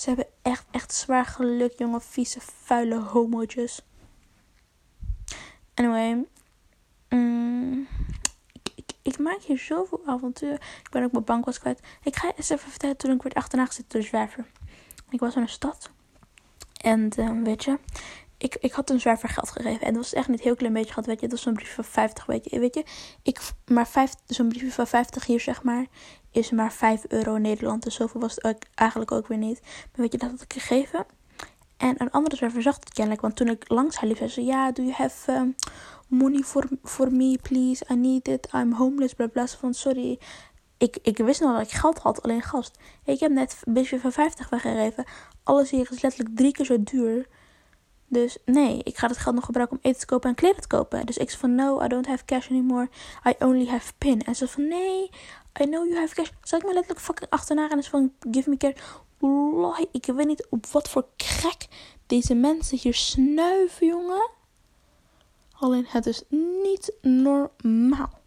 Ze 0.00 0.08
hebben 0.08 0.26
echt, 0.42 0.66
echt 0.70 0.94
zwaar 0.94 1.24
geluk, 1.24 1.78
jonge, 1.78 2.00
vieze, 2.00 2.40
vuile 2.40 3.00
homootjes. 3.00 3.82
Anyway. 5.74 6.26
Mm, 7.08 7.88
ik, 9.02 9.18
maak 9.18 9.42
hier 9.42 9.58
zoveel 9.58 10.00
avontuur. 10.06 10.52
Ik 10.52 10.88
ben 10.90 11.04
ook 11.04 11.12
mijn 11.12 11.24
bank 11.24 11.44
was 11.44 11.58
kwijt. 11.58 11.80
Ik 12.02 12.16
ga 12.16 12.32
eens 12.36 12.48
even 12.48 12.70
vertellen 12.70 12.96
toen 12.96 13.10
ik 13.10 13.22
werd 13.22 13.34
achterna 13.34 13.66
gezet 13.66 13.90
door 13.90 14.02
zwerver. 14.02 14.46
Ik 15.10 15.20
was 15.20 15.36
in 15.36 15.42
een 15.42 15.48
stad. 15.48 15.90
En 16.80 17.10
uh, 17.18 17.42
weet 17.42 17.64
je, 17.64 17.78
ik, 18.42 18.56
ik 18.60 18.72
had 18.72 18.90
een 18.90 19.00
zwerver 19.00 19.28
geld 19.28 19.50
gegeven. 19.50 19.86
En 19.86 19.92
dat 19.92 20.02
was 20.02 20.12
echt 20.12 20.28
niet 20.28 20.40
heel 20.40 20.54
klein 20.54 20.72
beetje 20.72 20.88
gehad, 20.88 21.06
weet 21.06 21.20
je. 21.20 21.26
Dat 21.28 21.30
was 21.30 21.42
zo'n 21.42 21.54
briefje 21.54 21.74
van 21.74 21.84
50, 21.84 22.26
weet 22.26 22.50
je. 22.50 22.58
Weet 22.58 22.74
je, 22.74 22.84
ik, 23.22 23.40
maar 23.66 23.88
zo'n 24.26 24.48
briefje 24.48 24.72
van 24.72 24.86
50 24.86 25.26
hier, 25.26 25.40
zeg 25.40 25.62
maar, 25.62 25.86
is 26.30 26.50
maar 26.50 26.72
5 26.72 27.04
euro 27.08 27.34
in 27.34 27.42
Nederland. 27.42 27.82
Dus 27.82 27.94
zoveel 27.94 28.20
was 28.20 28.34
het 28.36 28.66
eigenlijk 28.74 29.12
ook 29.12 29.26
weer 29.26 29.38
niet. 29.38 29.60
Maar 29.62 30.00
weet 30.00 30.12
je, 30.12 30.18
dat 30.18 30.30
had 30.30 30.42
ik 30.42 30.52
gegeven. 30.52 31.06
En 31.76 31.94
een 31.98 32.10
andere 32.10 32.36
zwerver 32.36 32.62
zag 32.62 32.74
het 32.74 32.92
kennelijk. 32.92 33.22
Want 33.22 33.36
toen 33.36 33.48
ik 33.48 33.68
langs 33.68 33.96
haar 33.96 34.08
liep, 34.08 34.16
zei 34.16 34.28
ze... 34.28 34.44
Ja, 34.44 34.72
do 34.72 34.82
you 34.82 34.94
have 34.94 35.32
um, 35.32 35.54
money 36.08 36.42
for, 36.42 36.68
for 36.82 37.12
me, 37.12 37.38
please? 37.42 37.84
I 37.90 37.94
need 37.94 38.28
it. 38.28 38.48
I'm 38.54 38.72
homeless, 38.72 39.14
bla 39.14 39.26
bla. 39.26 39.46
Van, 39.46 39.74
sorry. 39.74 40.18
Ik, 40.78 40.98
ik 41.02 41.16
wist 41.16 41.40
nog 41.40 41.52
dat 41.52 41.66
ik 41.66 41.70
geld 41.72 41.98
had, 41.98 42.22
alleen 42.22 42.42
gast. 42.42 42.78
Ik 43.04 43.20
heb 43.20 43.30
net 43.30 43.62
een 43.64 43.72
beetje 43.72 44.00
van 44.00 44.12
50 44.12 44.48
weggegeven. 44.48 45.04
Alles 45.42 45.70
hier 45.70 45.88
is 45.90 46.02
letterlijk 46.02 46.36
drie 46.36 46.52
keer 46.52 46.64
zo 46.64 46.82
duur. 46.82 47.26
Dus 48.12 48.38
nee, 48.44 48.80
ik 48.82 48.96
ga 48.96 49.06
het 49.06 49.16
geld 49.16 49.34
nog 49.34 49.44
gebruiken 49.44 49.76
om 49.76 49.82
eten 49.82 50.00
te 50.00 50.06
kopen 50.06 50.28
en 50.28 50.34
kleren 50.34 50.60
te 50.60 50.66
kopen. 50.66 51.06
Dus 51.06 51.16
ik 51.16 51.28
zei 51.28 51.40
van, 51.40 51.54
no, 51.54 51.82
I 51.82 51.88
don't 51.88 52.06
have 52.06 52.24
cash 52.24 52.48
anymore. 52.48 52.88
I 53.28 53.34
only 53.38 53.66
have 53.66 53.92
pin. 53.98 54.22
En 54.24 54.36
ze 54.36 54.48
van, 54.48 54.68
nee, 54.68 55.10
I 55.60 55.64
know 55.64 55.86
you 55.86 55.96
have 55.96 56.14
cash. 56.14 56.30
Zal 56.42 56.58
ik 56.58 56.64
me 56.64 56.72
letterlijk 56.72 57.04
fucking 57.04 57.30
achterna 57.30 57.70
en 57.70 57.82
ze 57.82 57.90
van, 57.90 58.12
give 58.30 58.50
me 58.50 58.56
cash. 58.56 58.74
Wallahi, 59.18 59.86
ik 59.92 60.06
weet 60.06 60.26
niet 60.26 60.46
op 60.50 60.66
wat 60.66 60.88
voor 60.88 61.06
krek 61.16 61.66
deze 62.06 62.34
mensen 62.34 62.78
hier 62.78 62.94
snuiven, 62.94 63.86
jongen. 63.86 64.30
Alleen, 65.52 65.86
het 65.88 66.06
is 66.06 66.22
niet 66.62 66.92
normaal. 67.00 68.18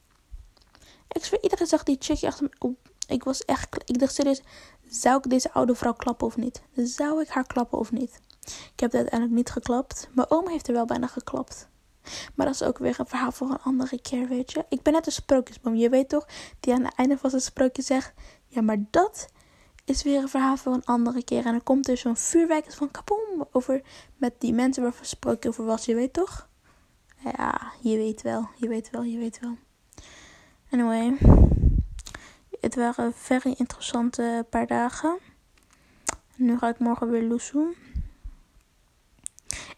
Ik 1.10 1.26
zweer, 1.26 1.44
iedereen 1.44 1.68
zag 1.68 1.84
die 1.84 1.98
chickje 2.00 2.28
achter 2.28 2.50
me. 2.60 2.76
Ik 3.08 3.24
was 3.24 3.46
echt, 3.46 3.78
ik 3.86 4.00
dacht 4.00 4.14
serieus, 4.14 4.42
zou 4.90 5.18
ik 5.18 5.30
deze 5.30 5.54
oude 5.54 5.76
vrouw 5.76 5.94
klappen 5.94 6.28
of 6.28 6.38
niet? 6.38 6.62
Zou 6.76 7.22
ik 7.22 7.28
haar 7.28 7.48
klappen 7.48 7.80
of 7.80 7.92
niet? 7.92 8.20
Ik 8.46 8.80
heb 8.80 8.92
het 8.92 8.96
uiteindelijk 8.96 9.38
niet 9.38 9.50
geklapt. 9.50 10.10
Mijn 10.12 10.32
oom 10.32 10.48
heeft 10.48 10.68
er 10.68 10.74
wel 10.74 10.86
bijna 10.86 11.08
geklapt. 11.08 11.68
Maar 12.36 12.46
dat 12.46 12.56
is 12.56 12.64
ook 12.64 12.78
weer 12.78 12.96
een 13.00 13.08
verhaal 13.08 13.32
voor 13.32 13.50
een 13.50 13.62
andere 13.62 14.02
keer, 14.02 14.28
weet 14.28 14.52
je. 14.52 14.66
Ik 14.70 14.82
ben 14.82 14.94
net 14.94 15.06
een 15.06 15.12
sprookjesboom. 15.12 15.76
Je 15.76 15.90
weet 15.90 16.10
toch, 16.10 16.28
die 16.60 16.74
aan 16.74 16.84
het 16.84 16.96
einde 16.96 17.18
van 17.18 17.32
het 17.32 17.44
sprookje 17.44 17.82
zegt... 17.82 18.14
Ja, 18.48 18.62
maar 18.62 18.78
dat 18.90 19.28
is 19.86 20.04
weer 20.04 20.22
een 20.22 20.30
verhaal 20.30 20.58
voor 20.58 20.74
een 20.74 20.86
andere 20.86 21.24
keer. 21.24 21.46
En 21.46 21.52
dan 21.52 21.64
komt 21.64 21.88
er 21.88 21.98
zo'n 21.98 22.18
vuurwerk 22.18 22.74
van 22.74 22.92
kapoom 22.92 23.48
over... 23.52 23.82
met 24.18 24.34
die 24.38 24.54
mensen 24.54 24.84
waarvoor 24.84 25.06
sprookje 25.06 25.50
over 25.50 25.66
was. 25.66 25.86
Je 25.86 25.96
weet 25.96 26.14
toch? 26.14 26.50
Ja, 27.24 27.72
je 27.82 27.98
weet 27.98 28.22
wel. 28.22 28.50
Je 28.56 28.68
weet 28.68 28.90
wel, 28.90 29.04
je 29.04 29.18
weet 29.18 29.40
wel. 29.40 29.58
Anyway. 30.72 31.18
Het 32.62 32.76
waren 32.76 33.14
very 33.14 33.54
interessante 33.58 34.46
paar 34.50 34.68
dagen. 34.68 35.20
Nu 36.36 36.58
ga 36.58 36.70
ik 36.70 36.80
morgen 36.80 37.10
weer 37.10 37.24
loesoe. 37.24 37.74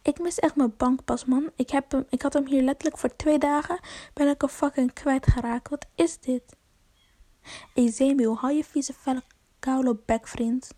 Ik 0.06 0.20
mis 0.20 0.40
echt 0.40 0.56
mijn 0.56 0.74
bankpas, 0.78 1.26
man. 1.26 1.52
Ik, 1.56 1.70
heb 1.70 1.92
hem, 1.92 2.06
ik 2.10 2.22
had 2.22 2.34
hem 2.34 2.48
hier 2.48 2.62
letterlijk 2.62 2.98
voor 2.98 3.16
twee 3.16 3.38
dagen. 3.38 3.80
Ben 4.14 4.28
ik 4.28 4.42
hem 4.42 4.50
fucking 4.50 4.94
kwijtgeraakt. 4.94 5.70
Wat 5.70 5.86
is 5.96 6.20
dit? 6.20 6.56
Ezemio, 7.74 8.36
hou 8.36 8.54
je 8.54 8.64
vieze 8.64 8.94
felle 8.94 9.24
koude 9.60 9.98
bek, 10.06 10.28
vriend. 10.28 10.74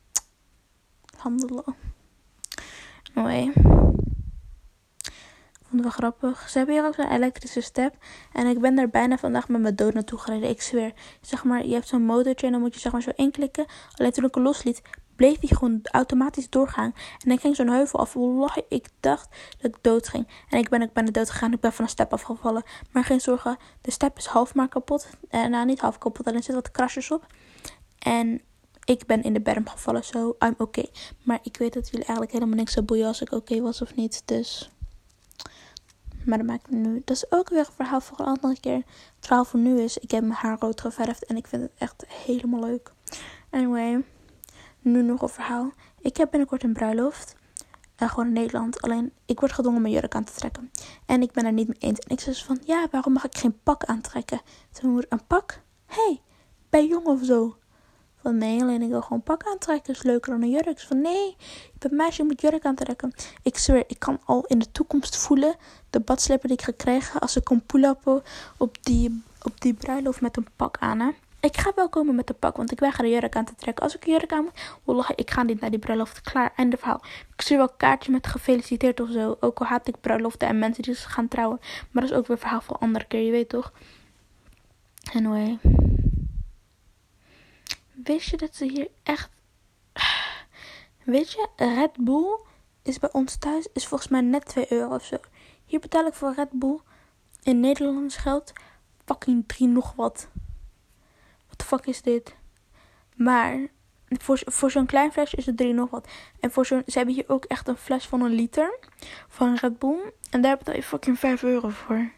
Alhamdulillah. 1.16 1.68
Nee. 3.14 3.52
Vond 5.70 5.82
wel 5.82 5.92
grappig. 5.92 6.50
Ze 6.50 6.58
hebben 6.58 6.76
hier 6.76 6.86
ook 6.86 6.98
een 6.98 7.12
elektrische 7.12 7.62
step. 7.62 7.96
En 8.34 8.48
ik 8.48 8.60
ben 8.60 8.76
daar 8.76 8.90
bijna 8.90 9.18
vandaag 9.18 9.48
met 9.48 9.62
mijn 9.62 9.76
dood 9.76 9.94
naartoe 9.94 10.20
gereden. 10.20 10.50
Ik 10.50 10.62
zweer. 10.62 10.94
Zeg 11.22 11.44
maar, 11.44 11.66
je 11.66 11.74
hebt 11.74 11.88
zo'n 11.88 12.06
motortje 12.06 12.46
en 12.46 12.52
dan 12.52 12.62
moet 12.62 12.74
je 12.74 12.80
zeg 12.80 12.92
maar 12.92 13.02
zo 13.02 13.12
inklikken. 13.16 13.66
Alleen 13.96 14.12
toen 14.12 14.26
ik 14.26 14.36
losliet, 14.36 14.82
bleef 15.18 15.40
hij 15.40 15.58
gewoon 15.58 15.80
automatisch 15.84 16.50
doorgaan. 16.50 16.94
En 17.26 17.32
ik 17.32 17.40
ging 17.40 17.56
zo'n 17.56 17.70
heuvel 17.70 18.00
af. 18.00 18.14
Wallahi, 18.14 18.62
ik 18.70 18.88
dacht 19.00 19.36
dat 19.58 19.76
ik 19.76 19.78
dood 19.82 20.08
ging. 20.08 20.28
En 20.50 20.60
ik 20.60 20.70
ben 20.70 20.82
ook 20.82 20.94
bijna 20.94 21.12
dood 21.12 21.30
gegaan. 21.30 21.54
Ik 21.54 21.60
ben 21.60 21.74
van 21.74 21.86
een 21.86 21.92
step 21.92 22.14
afgevallen. 22.14 22.64
Maar 22.92 23.04
geen 23.04 23.22
zorgen, 23.22 23.58
de 23.82 23.92
step 23.92 24.18
is 24.18 24.26
half 24.26 24.56
maar 24.56 24.68
kapot. 24.68 25.10
Eh, 25.30 25.46
nou, 25.46 25.66
niet 25.66 25.80
half 25.80 25.98
kapot, 25.98 26.28
alleen 26.28 26.44
zit 26.44 26.56
wat 26.56 26.72
krasjes 26.72 27.12
op. 27.12 27.26
En 28.00 28.42
ik 28.84 29.06
ben 29.06 29.24
in 29.24 29.34
de 29.34 29.42
berm 29.42 29.68
gevallen, 29.68 30.04
zo 30.04 30.36
I'm. 30.40 30.54
Okay. 30.58 30.90
Maar 31.24 31.40
ik 31.44 31.58
weet 31.58 31.74
dat 31.74 31.86
jullie 31.86 32.06
eigenlijk 32.06 32.32
helemaal 32.32 32.58
niks 32.58 32.74
zo 32.74 32.84
boeien 32.84 33.08
als 33.08 33.22
ik 33.22 33.32
oké 33.32 33.62
was 33.62 33.82
of 33.82 33.96
niet. 33.96 34.22
Dus... 34.26 34.70
Maar 36.26 36.38
dat 36.38 36.48
maakt 36.48 36.70
nu. 36.70 37.02
Dat 37.06 37.16
is 37.16 37.32
ook 37.32 37.50
weer 37.50 37.60
een 37.60 37.74
verhaal 37.76 38.02
voor 38.02 38.20
een 38.20 38.26
andere 38.26 38.60
keer. 38.60 38.76
Het 38.76 39.26
verhaal 39.26 39.46
voor 39.46 39.60
nu 39.60 39.82
is: 39.82 39.98
ik 39.98 40.12
heb 40.12 40.22
mijn 40.22 40.34
haar 40.34 40.58
rood 40.60 40.82
geverfd 40.82 41.26
en 41.26 41.38
ik 41.38 41.48
vind 41.48 41.62
het 41.62 41.72
echt 41.78 42.06
helemaal 42.08 42.60
leuk. 42.60 42.92
Anyway 43.50 44.04
nu 44.88 45.02
nog 45.02 45.22
een 45.22 45.30
verhaal. 45.30 45.72
Ik 46.00 46.18
heb 46.18 46.30
binnenkort 46.30 46.64
een 46.64 46.74
bruiloft. 46.74 47.36
Uh, 47.98 48.10
gewoon 48.10 48.28
in 48.28 48.34
Nederland. 48.34 48.82
Alleen 48.82 49.12
ik 49.26 49.40
word 49.40 49.52
gedwongen 49.52 49.82
mijn 49.82 49.94
jurk 49.94 50.16
aan 50.16 50.24
te 50.24 50.34
trekken. 50.34 50.72
En 51.06 51.22
ik 51.22 51.32
ben 51.32 51.46
er 51.46 51.54
niet 51.54 51.68
mee 51.68 51.78
eens. 51.80 52.00
En 52.00 52.12
ik 52.12 52.20
zei 52.20 52.36
van 52.36 52.60
ja, 52.66 52.88
waarom 52.92 53.14
mag 53.14 53.26
ik 53.26 53.38
geen 53.38 53.60
pak 53.64 53.84
aantrekken? 53.84 54.42
Toen 54.72 54.92
moeder 54.92 55.12
een 55.12 55.26
pak? 55.28 55.62
Hé, 55.86 56.02
hey, 56.02 56.22
bij 56.70 56.88
jong 56.88 57.06
of 57.06 57.24
zo? 57.24 57.58
Van 58.22 58.38
nee, 58.38 58.62
alleen 58.62 58.82
ik 58.82 58.90
wil 58.90 59.02
gewoon 59.02 59.24
pak 59.24 59.44
aantrekken. 59.44 59.94
Is 59.94 60.04
leuker 60.04 60.32
dan 60.32 60.42
een 60.42 60.50
jurk. 60.50 60.80
Van 60.80 61.02
nee, 61.02 61.36
ik 61.74 61.80
ben 61.80 61.96
meisje, 61.96 62.22
ik 62.22 62.28
moet 62.28 62.42
jurk 62.42 62.66
aantrekken. 62.66 63.14
Ik 63.44 63.58
zweer, 63.58 63.84
ik 63.88 64.00
kan 64.00 64.20
al 64.26 64.46
in 64.46 64.60
de 64.60 64.72
toekomst 64.72 65.18
voelen 65.18 65.56
de 65.90 66.00
badslippen 66.00 66.50
die 66.50 66.58
ik 66.58 66.64
ga 66.64 66.72
krijgen 66.78 67.20
als 67.20 67.36
ik 67.36 67.44
kom 67.44 67.62
pull-uppen 67.66 68.24
op 68.58 68.84
die, 68.84 69.24
op 69.42 69.62
die 69.62 69.74
bruiloft 69.74 70.22
met 70.22 70.38
een 70.38 70.48
pak 70.56 70.78
aan. 70.80 71.00
Hè? 71.00 71.12
Ik 71.48 71.58
ga 71.58 71.72
wel 71.76 71.90
komen 71.90 72.16
met 72.16 72.28
de 72.28 72.34
pak, 72.34 72.58
want 72.58 72.72
ik 72.72 72.80
weiger 72.80 73.04
de 73.04 73.10
jurk 73.10 73.36
aan 73.36 73.46
te 73.46 73.56
trekken. 73.56 73.84
Als 73.84 73.96
ik 73.96 74.06
jurk 74.06 74.32
aan 74.32 74.44
moet, 74.44 74.80
wallah, 74.84 75.10
ik 75.16 75.32
ga 75.32 75.44
niet 75.44 75.60
naar 75.60 75.70
die 75.70 75.80
bruiloft. 75.80 76.22
Klaar, 76.22 76.54
einde 76.56 76.78
verhaal. 76.78 77.02
Ik 77.36 77.42
stuur 77.42 77.58
wel 77.58 77.68
een 77.70 77.78
kaartje 77.78 78.12
met 78.12 78.28
gefeliciteerd 78.28 79.00
of 79.00 79.12
zo. 79.12 79.38
Ook 79.40 79.60
al 79.60 79.66
haat 79.66 79.88
ik 79.88 80.02
bruiloften 80.02 80.48
en 80.48 80.60
mensen 80.60 80.84
die 80.84 80.96
gaan 80.96 81.28
trouwen. 81.28 81.60
Maar 81.92 82.04
dat 82.04 82.12
is 82.12 82.18
ook 82.18 82.28
weer 82.28 82.38
verhaal 82.38 82.62
voor 82.62 82.78
andere 82.78 83.06
keer, 83.06 83.22
je 83.22 83.32
weet 83.32 83.50
toch? 83.50 83.74
Anyway. 85.14 85.60
Wist 88.04 88.30
je 88.30 88.38
dat 88.38 88.56
ze 88.56 88.66
hier 88.66 88.88
echt... 89.04 89.30
Weet 91.04 91.32
je, 91.32 91.48
Red 91.56 91.98
Bull 92.00 92.40
is 92.84 93.00
bij 93.00 93.12
ons 93.12 93.36
thuis 93.36 93.68
is 93.74 93.88
volgens 93.88 94.10
mij 94.10 94.22
net 94.22 94.46
2 94.46 94.72
euro 94.72 94.96
of 94.96 95.06
zo. 95.06 95.18
Hier 95.66 95.80
betaal 95.80 96.06
ik 96.06 96.14
voor 96.14 96.34
Red 96.36 96.52
Bull 96.52 96.80
in 97.44 97.60
Nederlands 97.60 98.16
geld 98.16 98.54
fucking 99.06 99.44
3 99.48 99.68
nog 99.68 99.94
wat 99.96 100.28
the 101.58 101.66
fuck 101.66 101.86
is 101.86 102.02
dit? 102.02 102.36
Maar 103.16 103.68
voor, 104.10 104.42
voor 104.46 104.72
zo'n 104.72 104.86
klein 104.86 105.12
flesje 105.12 105.36
is 105.36 105.46
het 105.46 105.58
3 105.58 105.74
nog 105.74 105.90
wat. 105.90 106.08
En 106.40 106.52
voor 106.52 106.66
zo'n, 106.66 106.84
ze 106.86 106.98
hebben 106.98 107.16
hier 107.16 107.30
ook 107.30 107.46
echt 107.46 107.68
een 107.68 107.78
fles 107.78 108.08
van 108.08 108.22
een 108.22 108.32
liter 108.32 108.80
van 109.28 109.56
Red 109.56 109.80
Bull. 109.80 110.14
En 110.30 110.42
daar 110.42 110.58
betaal 110.58 110.76
je 110.76 110.84
fucking 110.84 111.20
5 111.20 111.44
euro 111.44 111.70
voor. 111.70 112.12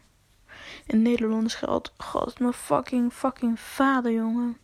In 0.86 1.02
Nederlands 1.02 1.54
geld. 1.54 1.92
God, 1.96 2.38
mijn 2.38 2.52
fucking, 2.52 3.12
fucking 3.12 3.60
vader, 3.60 4.12
jongen. 4.12 4.56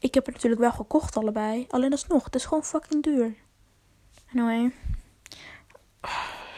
Ik 0.00 0.14
heb 0.14 0.24
het 0.24 0.34
natuurlijk 0.34 0.62
wel 0.62 0.72
gekocht 0.72 1.16
allebei. 1.16 1.66
Alleen 1.68 1.92
alsnog, 1.92 2.24
het 2.24 2.34
is 2.34 2.44
gewoon 2.44 2.64
fucking 2.64 3.02
duur. 3.02 3.34
Anyway. 4.34 4.72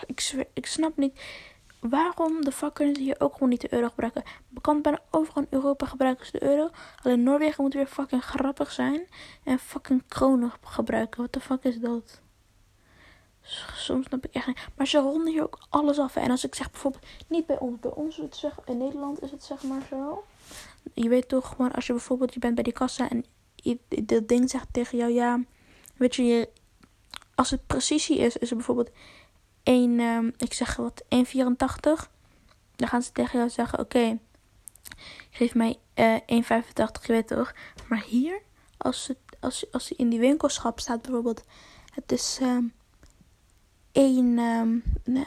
Ik, 0.06 0.46
ik 0.52 0.66
snap 0.66 0.96
niet. 0.96 1.20
Waarom 1.82 2.44
de 2.44 2.52
fuck 2.52 2.74
kunnen 2.74 2.94
ze 2.94 3.02
hier 3.02 3.20
ook 3.20 3.32
gewoon 3.32 3.48
niet 3.48 3.60
de 3.60 3.72
euro 3.74 3.88
gebruiken? 3.88 4.22
Bekend 4.48 4.82
bijna 4.82 5.00
overal 5.10 5.42
in 5.42 5.48
Europa 5.50 5.86
gebruiken 5.86 6.26
ze 6.26 6.32
de 6.32 6.42
euro. 6.42 6.70
Alleen 7.02 7.22
Noorwegen 7.22 7.62
moet 7.62 7.74
weer 7.74 7.86
fucking 7.86 8.24
grappig 8.24 8.72
zijn. 8.72 9.06
En 9.44 9.58
fucking 9.58 10.02
kronen 10.08 10.52
gebruiken. 10.60 11.20
Wat 11.20 11.32
de 11.32 11.40
fuck 11.40 11.64
is 11.64 11.78
dat? 11.78 12.20
Soms 13.74 14.06
snap 14.06 14.24
ik 14.24 14.34
echt 14.34 14.46
niet. 14.46 14.58
Maar 14.76 14.86
ze 14.86 14.98
ronden 14.98 15.32
hier 15.32 15.42
ook 15.42 15.58
alles 15.68 15.98
af. 15.98 16.16
En 16.16 16.30
als 16.30 16.44
ik 16.44 16.54
zeg 16.54 16.70
bijvoorbeeld, 16.70 17.06
niet 17.28 17.46
bij 17.46 17.58
ons, 17.58 17.80
bij 17.80 17.92
ons 17.94 18.16
het 18.16 18.36
zeg, 18.36 18.58
in 18.64 18.78
Nederland 18.78 19.22
is 19.22 19.30
het 19.30 19.44
zeg 19.44 19.62
maar 19.62 19.82
zo. 19.90 20.24
Je 20.94 21.08
weet 21.08 21.28
toch 21.28 21.48
gewoon, 21.48 21.72
als 21.72 21.86
je 21.86 21.92
bijvoorbeeld, 21.92 22.34
je 22.34 22.40
bent 22.40 22.54
bij 22.54 22.64
die 22.64 22.72
kassa 22.72 23.08
en 23.10 23.24
dat 24.04 24.28
ding 24.28 24.50
zegt 24.50 24.68
tegen 24.72 24.98
jou, 24.98 25.12
ja, 25.12 25.40
weet 25.96 26.14
je, 26.14 26.24
je 26.24 26.48
als 27.34 27.50
het 27.50 27.66
precisie 27.66 28.18
is, 28.18 28.36
is 28.36 28.48
het 28.48 28.58
bijvoorbeeld 28.58 28.90
1, 29.62 30.00
um, 30.00 30.32
ik 30.36 30.52
zeg 30.52 30.76
wat, 30.76 31.04
1,84. 31.08 32.10
Dan 32.76 32.88
gaan 32.88 33.02
ze 33.02 33.12
tegen 33.12 33.38
jou 33.38 33.50
zeggen, 33.50 33.78
oké, 33.78 34.18
geef 35.30 35.54
mij 35.54 35.78
uh, 35.94 36.14
eh, 36.14 36.62
1,85, 36.62 37.06
je 37.06 37.12
weet 37.12 37.26
toch. 37.26 37.54
Maar 37.88 38.02
hier, 38.02 38.42
als 38.76 39.06
het, 39.06 39.18
als, 39.40 39.72
als 39.72 39.92
in 39.92 40.08
die 40.08 40.20
winkelschap 40.20 40.80
staat 40.80 41.02
bijvoorbeeld, 41.02 41.44
het 41.94 42.12
is... 42.12 42.38
Um, 42.42 42.72
1, 43.92 44.38
um, 44.38 44.82
nee, 45.04 45.24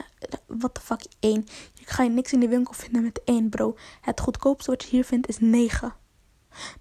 what 0.47 0.73
the 0.73 0.81
fuck, 0.81 1.05
1. 1.19 1.45
Je 1.73 1.85
ga 1.85 2.03
je 2.03 2.09
niks 2.09 2.33
in 2.33 2.39
de 2.39 2.47
winkel 2.47 2.73
vinden 2.73 3.03
met 3.03 3.21
1, 3.23 3.49
bro. 3.49 3.75
Het 4.01 4.19
goedkoopste 4.19 4.71
wat 4.71 4.83
je 4.83 4.89
hier 4.89 5.05
vindt 5.05 5.27
is 5.27 5.39
9. 5.39 5.93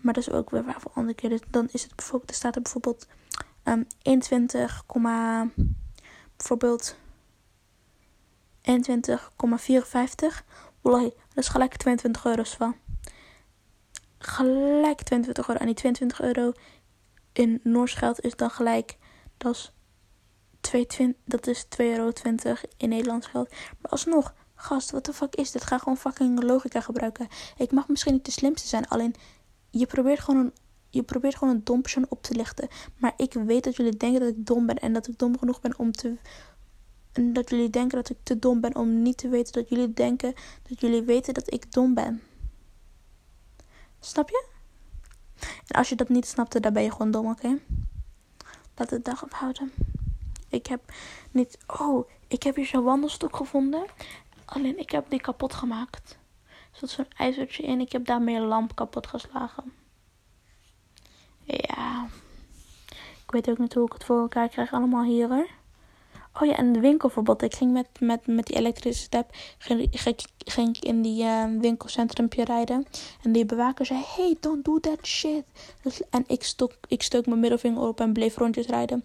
Maar 0.01 0.15
dat 0.15 0.27
is 0.27 0.31
ook 0.31 0.51
weer 0.51 0.65
waar 0.65 0.81
voor 0.81 0.91
andere 0.95 1.15
keer. 1.15 1.31
Dus 1.31 1.41
dan 1.51 1.69
is 1.73 1.83
het 1.83 1.97
bijvoorbeeld, 1.97 2.31
er 2.31 2.37
staat 2.37 2.57
er 2.57 2.63
bijvoorbeeld 2.63 3.07
um, 3.65 3.87
21, 4.03 4.85
bijvoorbeeld 6.37 6.97
21,54. 8.71 10.45
Wallahi, 10.81 11.13
dat 11.29 11.45
is 11.45 11.49
gelijk 11.49 11.77
22 11.77 12.25
euro 12.25 12.43
van. 12.43 12.77
Gelijk 14.19 15.03
22 15.03 15.49
euro. 15.49 15.61
En 15.61 15.67
die 15.67 15.75
22 15.75 16.21
euro 16.21 16.53
in 17.33 17.61
Noors 17.63 17.95
geld 17.95 18.21
is 18.21 18.37
dan 18.37 18.51
gelijk. 18.51 18.99
Dat 19.37 19.55
is 19.55 19.73
2, 20.61 21.17
dat 21.25 21.47
is 21.47 21.65
2,20 21.65 21.69
euro 21.87 22.13
in 22.77 22.89
Nederlands 22.89 23.27
geld. 23.27 23.51
Maar 23.81 23.91
alsnog, 23.91 24.35
gast, 24.55 24.91
wat 24.91 25.05
de 25.05 25.13
fuck 25.13 25.35
is 25.35 25.51
dit? 25.51 25.65
Ga 25.65 25.79
gewoon 25.79 25.97
fucking 25.97 26.43
logica 26.43 26.81
gebruiken. 26.81 27.29
Ik 27.57 27.73
mag 27.73 27.89
misschien 27.89 28.13
niet 28.13 28.25
de 28.25 28.31
slimste 28.31 28.69
zijn, 28.69 28.89
alleen 28.89 29.15
je 29.71 29.87
probeert 29.87 30.21
gewoon 30.21 30.41
een, 30.41 30.53
je 30.91 31.03
probeert 31.03 31.37
gewoon 31.37 31.55
een 31.55 31.65
dom 31.65 31.83
persoon 31.83 32.07
op 32.09 32.23
te 32.23 32.35
lichten. 32.35 32.69
Maar 32.97 33.13
ik 33.17 33.33
weet 33.33 33.65
dat 33.65 33.77
jullie 33.77 33.97
denken 33.97 34.21
dat 34.21 34.29
ik 34.29 34.47
dom 34.47 34.67
ben 34.67 34.79
en 34.79 34.93
dat 34.93 35.09
ik 35.09 35.19
dom 35.19 35.39
genoeg 35.39 35.61
ben 35.61 35.79
om 35.79 35.93
te. 35.93 36.17
En 37.15 37.33
dat 37.33 37.51
jullie 37.51 37.71
denken 37.71 37.97
dat 37.97 38.11
ik 38.11 38.17
te 38.23 38.39
dom 38.39 38.61
ben 38.61 38.77
om 38.77 39.03
niet 39.03 39.17
te 39.17 39.29
weten 39.29 39.53
dat 39.53 39.69
jullie 39.69 39.93
denken 39.93 40.35
dat 40.69 40.81
jullie 40.81 41.03
weten 41.03 41.35
dat 41.35 41.53
ik 41.53 41.73
dom 41.73 41.95
ben. 41.95 42.23
Snap 44.01 44.29
je? 44.29 44.47
En 45.67 45.77
als 45.79 45.89
je 45.89 45.95
dat 45.95 46.09
niet 46.09 46.27
snapte, 46.27 46.61
dan 46.61 46.73
ben 46.73 46.83
je 46.83 46.91
gewoon 46.91 47.11
dom, 47.11 47.31
oké? 47.31 47.59
Laat 48.77 48.91
het 48.91 49.05
dag 49.05 49.23
ophouden. 49.23 49.73
Ik 50.49 50.67
heb 50.67 50.93
niet. 51.31 51.59
Oh, 51.67 52.09
ik 52.29 52.43
heb 52.43 52.57
hier 52.57 52.67
zo'n 52.67 52.85
wandelstok 52.85 53.37
gevonden. 53.37 53.87
Alleen 54.45 54.79
ik 54.79 54.91
heb 54.91 55.11
die 55.11 55.21
kapot 55.21 55.55
gemaakt. 55.55 56.19
Er 56.47 56.79
zat 56.79 56.91
zo'n 56.91 57.09
ijzertje 57.17 57.63
in. 57.63 57.81
Ik 57.81 57.93
heb 57.93 58.05
daarmee 58.05 58.37
een 58.37 58.47
lamp 58.47 58.75
kapot 58.75 59.07
geslagen. 59.07 59.73
Ja. 61.43 62.09
Ik 63.25 63.31
weet 63.31 63.51
ook 63.51 63.59
niet 63.59 63.75
hoe 63.75 63.87
ik 63.87 63.93
het 63.93 64.05
voor 64.05 64.21
elkaar 64.21 64.49
krijg. 64.49 64.73
Allemaal 64.73 65.05
hier 65.05 65.29
hoor. 65.29 65.49
Oh 66.41 66.47
ja, 66.47 66.57
en 66.57 66.73
de 66.73 66.81
winkelverbod. 66.81 67.43
Ik 67.43 67.55
ging 67.55 67.73
met, 67.73 67.89
met, 68.01 68.27
met 68.27 68.47
die 68.47 68.57
elektrische 68.57 69.03
step 69.03 69.31
ging, 69.59 69.89
ging, 70.45 70.77
ik 70.77 70.85
in 70.85 71.03
die 71.03 71.25
uh, 71.25 71.45
winkelcentrumpje 71.61 72.45
rijden. 72.45 72.87
En 73.23 73.33
die 73.33 73.45
bewaker 73.45 73.87
zei, 73.87 74.01
hey, 74.17 74.37
don't 74.41 74.65
do 74.65 74.81
that 74.81 75.07
shit. 75.07 75.45
En 76.11 76.25
ik 76.27 76.45
stok, 76.45 76.73
ik 76.89 77.03
stok 77.03 77.27
mijn 77.27 77.41
middelvinger 77.41 77.83
op 77.83 78.01
en 78.01 78.13
bleef 78.13 78.37
rondjes 78.37 78.67
rijden. 78.67 79.05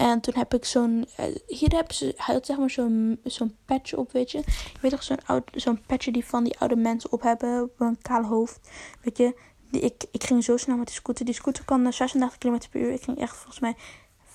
En 0.00 0.20
toen 0.20 0.34
heb 0.36 0.54
ik 0.54 0.64
zo'n. 0.64 1.06
Uh, 1.20 1.26
hier 1.46 1.74
hebben 1.74 1.94
ze. 1.94 2.14
Hij 2.16 2.34
had 2.34 2.46
zeg 2.46 2.58
maar 2.58 2.70
zo'n 2.70 3.20
zo'n 3.24 3.56
patch 3.64 3.94
op, 3.94 4.12
weet 4.12 4.30
je. 4.30 4.38
Je 4.46 4.78
weet 4.80 4.90
toch 4.90 5.02
zo'n 5.02 5.24
oud 5.26 5.50
zo'n 5.54 5.80
patch 5.86 6.10
die 6.10 6.24
van 6.24 6.44
die 6.44 6.58
oude 6.58 6.76
mensen 6.76 7.12
op 7.12 7.22
hebben. 7.22 7.62
Op 7.62 7.80
een 7.80 7.98
kaal 8.02 8.24
hoofd. 8.24 8.60
Weet 9.02 9.16
je. 9.16 9.34
Die, 9.70 9.80
ik, 9.80 10.04
ik 10.10 10.24
ging 10.24 10.44
zo 10.44 10.56
snel 10.56 10.76
met 10.76 10.86
die 10.86 10.96
scooter. 10.96 11.24
Die 11.24 11.34
scooter 11.34 11.64
kan 11.64 11.92
36 11.92 12.38
km 12.38 12.58
per 12.70 12.80
uur. 12.80 12.92
Ik 12.92 13.02
ging 13.02 13.18
echt 13.18 13.36
volgens 13.36 13.60
mij. 13.60 13.74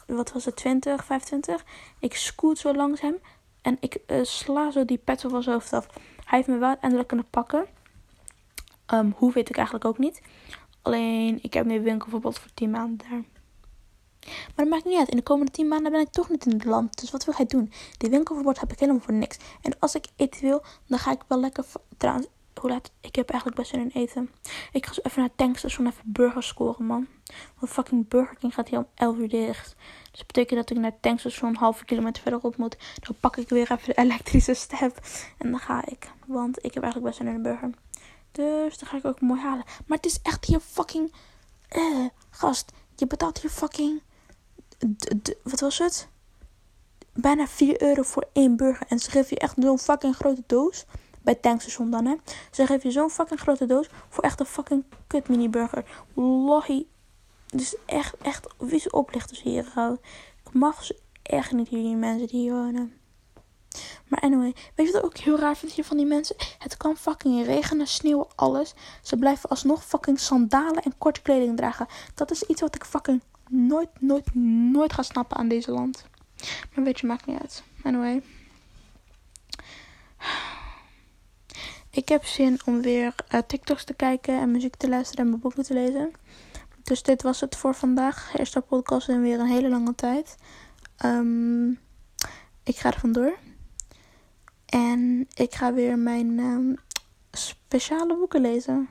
Wat 0.06 0.32
was 0.32 0.46
het? 0.46 0.56
20, 0.56 1.06
25. 1.06 1.66
Ik 2.00 2.16
scoot 2.16 2.58
zo 2.58 2.74
langzaam. 2.74 3.16
En 3.62 3.78
ik 3.80 3.98
uh, 4.08 4.24
sla 4.24 4.72
zo 4.72 4.86
die 4.86 4.98
pet 4.98 5.22
van 5.22 5.44
zijn 5.44 5.56
hoofd 5.56 5.74
af. 5.74 5.88
Hij 6.26 6.38
heeft 6.38 6.48
me 6.48 6.58
wel 6.58 6.76
eindelijk 6.80 7.08
kunnen 7.08 7.30
pakken. 7.30 7.66
Um, 8.94 9.14
hoe 9.18 9.32
weet 9.32 9.50
ik 9.50 9.56
eigenlijk 9.56 9.86
ook 9.86 9.98
niet. 9.98 10.22
Alleen 10.82 11.40
ik 11.42 11.54
heb 11.54 11.66
nu 11.66 11.82
winkelverbod 11.82 12.40
voor 12.40 12.52
10 12.54 12.70
maanden 12.70 12.98
daar. 13.10 13.24
Maar 14.26 14.66
dat 14.66 14.68
maakt 14.68 14.86
niet 14.86 14.98
uit. 14.98 15.10
In 15.10 15.18
de 15.18 15.24
komende 15.24 15.52
10 15.52 15.68
maanden 15.68 15.92
ben 15.92 16.02
ik 16.02 16.10
toch 16.10 16.30
niet 16.30 16.46
in 16.46 16.52
het 16.52 16.66
land. 16.66 17.00
Dus 17.00 17.12
wat 17.12 17.26
wil 17.26 17.34
hij 17.38 17.46
doen? 17.46 17.72
Die 17.98 18.10
winkelverbod 18.10 18.60
heb 18.60 18.72
ik 18.72 18.80
helemaal 18.80 19.02
voor 19.02 19.14
niks. 19.14 19.38
En 19.62 19.80
als 19.80 19.96
ik 19.96 20.06
eten 20.16 20.42
wil, 20.42 20.64
dan 20.88 21.00
ga 21.00 21.12
ik 21.12 21.22
wel 21.28 21.40
lekker. 21.40 21.66
Trouwens, 21.98 22.28
Ik 23.02 23.16
heb 23.16 23.30
eigenlijk 23.30 23.60
best 23.60 23.72
zin 23.72 23.80
in 23.80 24.02
eten. 24.02 24.30
Ik 24.72 24.86
ga 24.86 24.94
zo 24.94 25.02
even 25.04 25.20
naar 25.20 25.28
het 25.28 25.38
tankstation 25.38 25.88
even 25.88 26.02
burgers 26.06 26.48
scoren, 26.48 26.86
man. 26.86 27.08
Want 27.60 27.72
fucking 27.72 28.08
Burger 28.08 28.36
King 28.38 28.54
gaat 28.54 28.70
hier 28.70 28.78
om 28.78 28.88
11 28.96 29.18
uur 29.18 29.30
dicht. 29.30 29.76
Dus 30.12 30.20
dat 30.20 30.28
betekent 30.28 30.60
dat 30.60 30.70
ik 30.70 30.78
naar 30.78 31.00
tankstation 31.00 31.50
een 31.50 31.56
halve 31.56 31.86
kilometer 31.86 32.22
verderop 32.22 32.58
moet. 32.58 32.78
Dan 33.00 33.16
pak 33.20 33.38
ik 33.38 33.50
weer 33.50 33.72
even 33.72 33.86
de 33.86 33.94
elektrische 33.94 34.54
step. 34.54 35.00
En 35.38 35.52
dan 35.52 35.60
ga 35.60 35.86
ik. 35.86 36.12
Want 36.26 36.58
ik 36.58 36.74
heb 36.74 36.84
eigenlijk 36.84 37.06
best 37.06 37.18
zin 37.18 37.28
in 37.28 37.36
een 37.36 37.42
burger. 37.42 37.70
Dus 38.32 38.78
dan 38.78 38.90
ga 38.90 38.98
ik 38.98 39.06
ook 39.06 39.22
mooi 39.22 39.42
halen. 39.42 39.66
Maar 39.86 39.98
het 39.98 40.06
is 40.06 40.20
echt 40.22 40.46
hier 40.46 40.60
fucking. 40.60 41.14
Eh, 41.68 42.06
gast. 42.30 42.72
Je 42.96 43.08
betaalt 43.08 43.42
hier 43.42 43.52
fucking 43.52 44.02
wat 45.44 45.60
was 45.60 45.78
het? 45.78 46.08
Bijna 47.14 47.48
4 47.48 47.82
euro 47.82 48.02
voor 48.02 48.28
één 48.34 48.56
burger. 48.56 48.88
En 48.88 49.00
ze 49.00 49.12
geven 49.12 49.30
je 49.30 49.40
echt 49.40 49.56
zo'n 49.60 49.80
fucking 49.80 50.16
grote 50.16 50.44
doos. 50.46 50.86
Bij 51.26 51.36
tankstation 51.36 51.90
dan, 51.90 52.06
hè. 52.06 52.16
Ze 52.52 52.66
geven 52.66 52.90
je 52.90 52.92
zo'n 52.92 53.10
fucking 53.10 53.40
grote 53.40 53.66
doos 53.66 53.90
voor 54.10 54.24
echt 54.24 54.40
een 54.40 54.46
fucking 54.46 54.84
kut 55.08 55.28
mini 55.28 55.50
burger. 55.50 55.86
Wallahi. 56.14 56.88
Dus 57.46 57.76
echt, 57.86 58.16
echt, 58.22 58.48
wie 58.58 58.80
ze 58.80 58.92
oplichters 58.92 59.42
hier, 59.42 59.66
gauw. 59.66 59.94
Ik 60.46 60.54
mag 60.54 60.84
ze 60.84 61.00
echt 61.22 61.52
niet 61.52 61.70
die 61.70 61.96
mensen 61.96 62.28
die 62.28 62.40
hier 62.40 62.54
wonen. 62.54 62.94
Maar 64.08 64.20
anyway, 64.20 64.56
weet 64.76 64.88
je 64.88 64.92
wat 64.94 65.02
ik 65.02 65.06
ook 65.06 65.18
heel 65.18 65.40
raar 65.40 65.58
vind 65.58 65.72
hier 65.72 65.86
van 65.86 65.98
die 65.98 66.06
mensen? 66.06 66.36
Het 66.60 66.78
kan 66.78 66.98
fucking 66.98 67.46
regenen, 67.46 67.88
sneeuwen, 67.88 68.28
alles. 68.36 68.74
Ze 69.02 69.18
blijven 69.18 69.50
alsnog 69.50 69.86
fucking 69.86 70.20
sandalen 70.20 70.84
en 70.84 70.98
korte 70.98 71.22
kleding 71.22 71.58
dragen. 71.58 71.88
Dat 72.14 72.32
is 72.32 72.44
iets 72.44 72.62
wat 72.62 72.76
ik 72.76 72.86
fucking 72.86 73.22
nooit, 73.50 73.90
nooit, 74.00 74.36
nooit 74.74 74.94
ga 74.94 75.02
snappen 75.02 75.38
aan 75.38 75.48
deze 75.48 75.72
land. 75.72 76.06
Maar 76.76 76.84
weet 76.84 77.00
je, 77.00 77.08
maakt 77.08 77.26
niet 77.26 77.40
uit. 77.40 77.64
Anyway. 77.84 78.24
Ik 81.96 82.10
heb 82.10 82.26
zin 82.26 82.60
om 82.66 82.82
weer 82.82 83.16
uh, 83.34 83.40
TikToks 83.48 83.84
te 83.84 83.94
kijken 83.94 84.40
en 84.40 84.52
muziek 84.52 84.76
te 84.76 84.90
luisteren 84.90 85.24
en 85.24 85.30
mijn 85.30 85.42
boeken 85.42 85.64
te 85.64 85.74
lezen. 85.74 86.12
Dus 86.84 87.04
dit 87.04 87.22
was 87.22 87.42
het 87.42 87.56
voor 87.56 87.76
vandaag. 87.76 88.34
Eerste 88.38 88.62
podcast 88.62 89.10
in 89.10 89.22
weer 89.22 89.40
een 89.40 89.48
hele 89.48 89.70
lange 89.70 89.96
tijd. 89.96 90.36
Um, 91.06 91.80
ik 92.64 92.78
ga 92.78 92.92
er 92.92 93.00
vandoor. 93.00 93.38
En 94.66 95.28
ik 95.34 95.56
ga 95.56 95.74
weer 95.74 95.98
mijn 95.98 96.40
um, 96.40 96.76
speciale 97.32 98.16
boeken 98.16 98.42
lezen. 98.42 98.90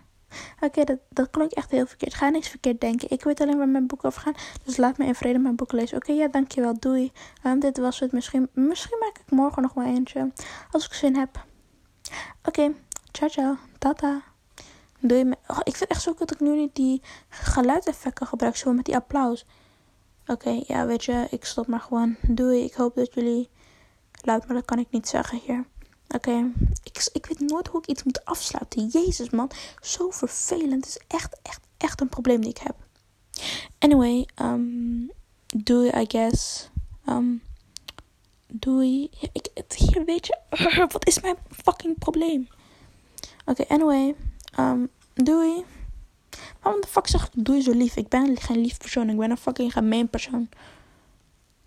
Oké, 0.61 0.85
dat, 0.85 0.99
dat 1.09 1.31
klonk 1.31 1.51
echt 1.51 1.71
heel 1.71 1.87
verkeerd. 1.87 2.15
Ga 2.15 2.29
niks 2.29 2.49
verkeerd 2.49 2.81
denken. 2.81 3.11
Ik 3.11 3.23
weet 3.25 3.41
alleen 3.41 3.59
waar 3.59 3.69
mijn 3.69 3.87
boeken 3.87 4.09
over 4.09 4.21
gaan. 4.21 4.35
Dus 4.63 4.77
laat 4.77 4.99
me 4.99 5.07
in 5.07 5.15
vrede 5.15 5.39
mijn 5.39 5.57
boeken 5.57 5.79
lezen. 5.79 5.97
Oké, 5.97 6.13
ja, 6.13 6.29
dankjewel. 6.29 6.79
Doei. 6.79 7.13
Um, 7.47 7.61
dit 7.61 7.79
was 7.79 8.01
het. 8.01 8.13
Misschien, 8.13 8.49
misschien 8.53 8.99
maak 9.01 9.19
ik 9.19 9.31
morgen 9.31 9.63
nog 9.63 9.75
wel 9.75 9.85
eentje. 9.85 10.33
Als 10.71 10.87
ik 10.87 10.93
zin 10.93 11.17
heb. 11.17 11.47
Oké, 12.45 12.73
ciao 13.15 13.29
ciao. 13.29 13.57
Tata. 13.79 14.23
Doei. 15.01 15.33
Oh, 15.47 15.59
ik 15.63 15.77
vind 15.77 15.91
echt 15.91 16.03
zo 16.03 16.15
dat 16.15 16.31
ik 16.31 16.41
nu 16.41 16.57
niet 16.57 16.75
die 16.75 17.03
geluideffecten 17.29 18.27
gebruik. 18.27 18.57
Zo 18.57 18.73
met 18.73 18.85
die 18.85 18.97
applaus. 18.97 19.47
Oké, 20.27 20.63
ja, 20.67 20.87
weet 20.87 21.05
je. 21.05 21.27
Ik 21.31 21.45
stop 21.45 21.67
maar 21.67 21.81
gewoon. 21.81 22.17
Doei. 22.29 22.65
Ik 22.65 22.75
hoop 22.75 22.95
dat 22.95 23.15
jullie... 23.15 23.49
Luid, 24.23 24.47
maar 24.47 24.57
dat 24.57 24.65
kan 24.65 24.79
ik 24.79 24.87
niet 24.91 25.09
zeggen 25.09 25.39
hier. 25.45 25.67
Oké, 26.09 26.53
ik, 26.83 27.09
ik 27.13 27.27
weet 27.27 27.41
nooit 27.41 27.67
hoe 27.69 27.81
ik 27.81 27.87
iets 27.87 28.03
moet 28.03 28.25
afsluiten. 28.25 28.87
Jezus 28.87 29.31
man, 29.31 29.51
zo 29.81 30.11
vervelend. 30.11 30.85
Het 30.85 30.87
is 30.87 31.01
echt, 31.07 31.37
echt, 31.43 31.61
echt 31.77 32.01
een 32.01 32.09
probleem 32.09 32.41
die 32.41 32.51
ik 32.51 32.59
heb. 32.59 32.77
Anyway, 33.79 34.29
um, 34.43 35.11
doei, 35.47 35.89
I 35.89 36.05
guess. 36.09 36.71
Um, 37.09 37.43
doei. 38.47 39.11
Ik, 39.33 39.49
hier 39.77 40.05
weet 40.05 40.27
je, 40.27 40.39
wat 40.93 41.07
is 41.07 41.21
mijn 41.21 41.37
fucking 41.51 41.99
probleem? 41.99 42.49
Oké, 43.45 43.65
anyway, 43.69 44.15
um, 44.59 44.89
doei. 45.15 45.65
Waarom 46.61 46.81
de 46.81 46.87
fuck 46.87 47.07
zeg 47.07 47.27
ik 47.27 47.45
doei 47.45 47.63
zo 47.63 47.73
lief? 47.73 47.97
Ik 47.97 48.09
ben 48.09 48.41
geen 48.41 48.61
lief 48.61 48.79
persoon, 48.79 49.09
ik 49.09 49.17
ben 49.17 49.31
een 49.31 49.37
fucking 49.37 49.73
gemeen 49.73 50.09
persoon. 50.09 50.49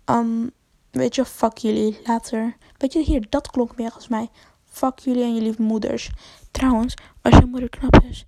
Um, 0.06 0.52
Weet 0.90 1.14
je, 1.14 1.24
fuck 1.24 1.58
jullie 1.58 1.98
later. 2.04 2.56
Weet 2.76 2.92
je, 2.92 3.02
hier, 3.02 3.26
dat 3.28 3.50
klonk 3.50 3.76
meer 3.76 3.92
als 3.92 4.08
mij. 4.08 4.28
Fuck 4.64 4.98
jullie 4.98 5.22
en 5.22 5.34
jullie 5.34 5.54
moeders. 5.58 6.10
Trouwens, 6.50 6.94
als 7.22 7.36
je 7.36 7.44
moeder 7.44 7.68
knap 7.68 8.02
is, 8.08 8.26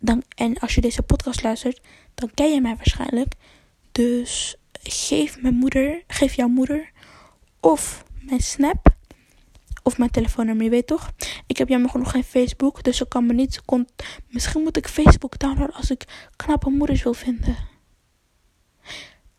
dan, 0.00 0.22
en 0.34 0.58
als 0.58 0.74
je 0.74 0.80
deze 0.80 1.02
podcast 1.02 1.42
luistert, 1.42 1.80
dan 2.14 2.30
ken 2.34 2.52
je 2.52 2.60
mij 2.60 2.76
waarschijnlijk. 2.76 3.34
Dus 3.92 4.56
geef 4.82 5.42
mijn 5.42 5.54
moeder, 5.54 6.02
geef 6.06 6.34
jouw 6.34 6.48
moeder 6.48 6.90
of 7.60 8.04
mijn 8.20 8.40
Snap 8.40 8.96
of 9.88 9.98
mijn 9.98 10.10
telefoonnummer, 10.10 10.64
je 10.64 10.70
weet 10.70 10.86
toch? 10.86 11.10
Ik 11.46 11.56
heb 11.56 11.68
jammer 11.68 11.90
genoeg 11.90 12.10
geen 12.10 12.24
Facebook, 12.24 12.82
dus 12.82 13.00
ik 13.00 13.08
kan 13.08 13.26
me 13.26 13.32
niet... 13.32 13.60
Misschien 14.28 14.62
moet 14.62 14.76
ik 14.76 14.88
Facebook 14.88 15.38
downloaden 15.38 15.74
als 15.74 15.90
ik 15.90 16.04
knappe 16.36 16.70
moeders 16.70 17.02
wil 17.02 17.14
vinden. 17.14 17.56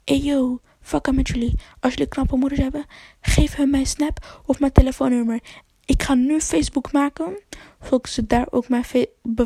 Hey 0.04 0.18
yo, 0.18 0.60
fuck 0.82 1.12
met 1.12 1.28
jullie. 1.28 1.60
Als 1.80 1.94
jullie 1.94 2.08
knappe 2.08 2.36
moeders 2.36 2.62
hebben, 2.62 2.86
geef 3.22 3.56
hun 3.56 3.70
mijn 3.70 3.86
Snap 3.86 4.42
of 4.46 4.60
mijn 4.60 4.72
telefoonnummer. 4.72 5.40
Ik 5.86 6.04
ga 6.04 6.14
nu 6.14 6.42
Facebook 6.42 6.92
maken. 6.92 7.40
Zodat 7.82 8.00
ik 8.00 8.08
ze 8.08 8.26
daar 8.26 8.48
ook 8.50 8.70
mijn 8.70 8.86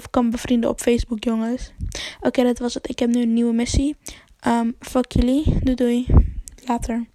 kan 0.09 0.29
bevrienden 0.29 0.69
op 0.69 0.79
Facebook, 0.79 1.23
jongens. 1.23 1.73
Oké, 2.21 2.43
dat 2.43 2.59
was 2.59 2.73
het. 2.73 2.89
Ik 2.89 2.99
heb 2.99 3.09
nu 3.09 3.21
een 3.21 3.33
nieuwe 3.33 3.53
missie. 3.53 3.95
Um, 4.47 4.75
fuck 4.79 5.11
jullie. 5.11 5.59
Doei 5.59 5.75
doei. 5.75 6.05
Later. 6.65 7.12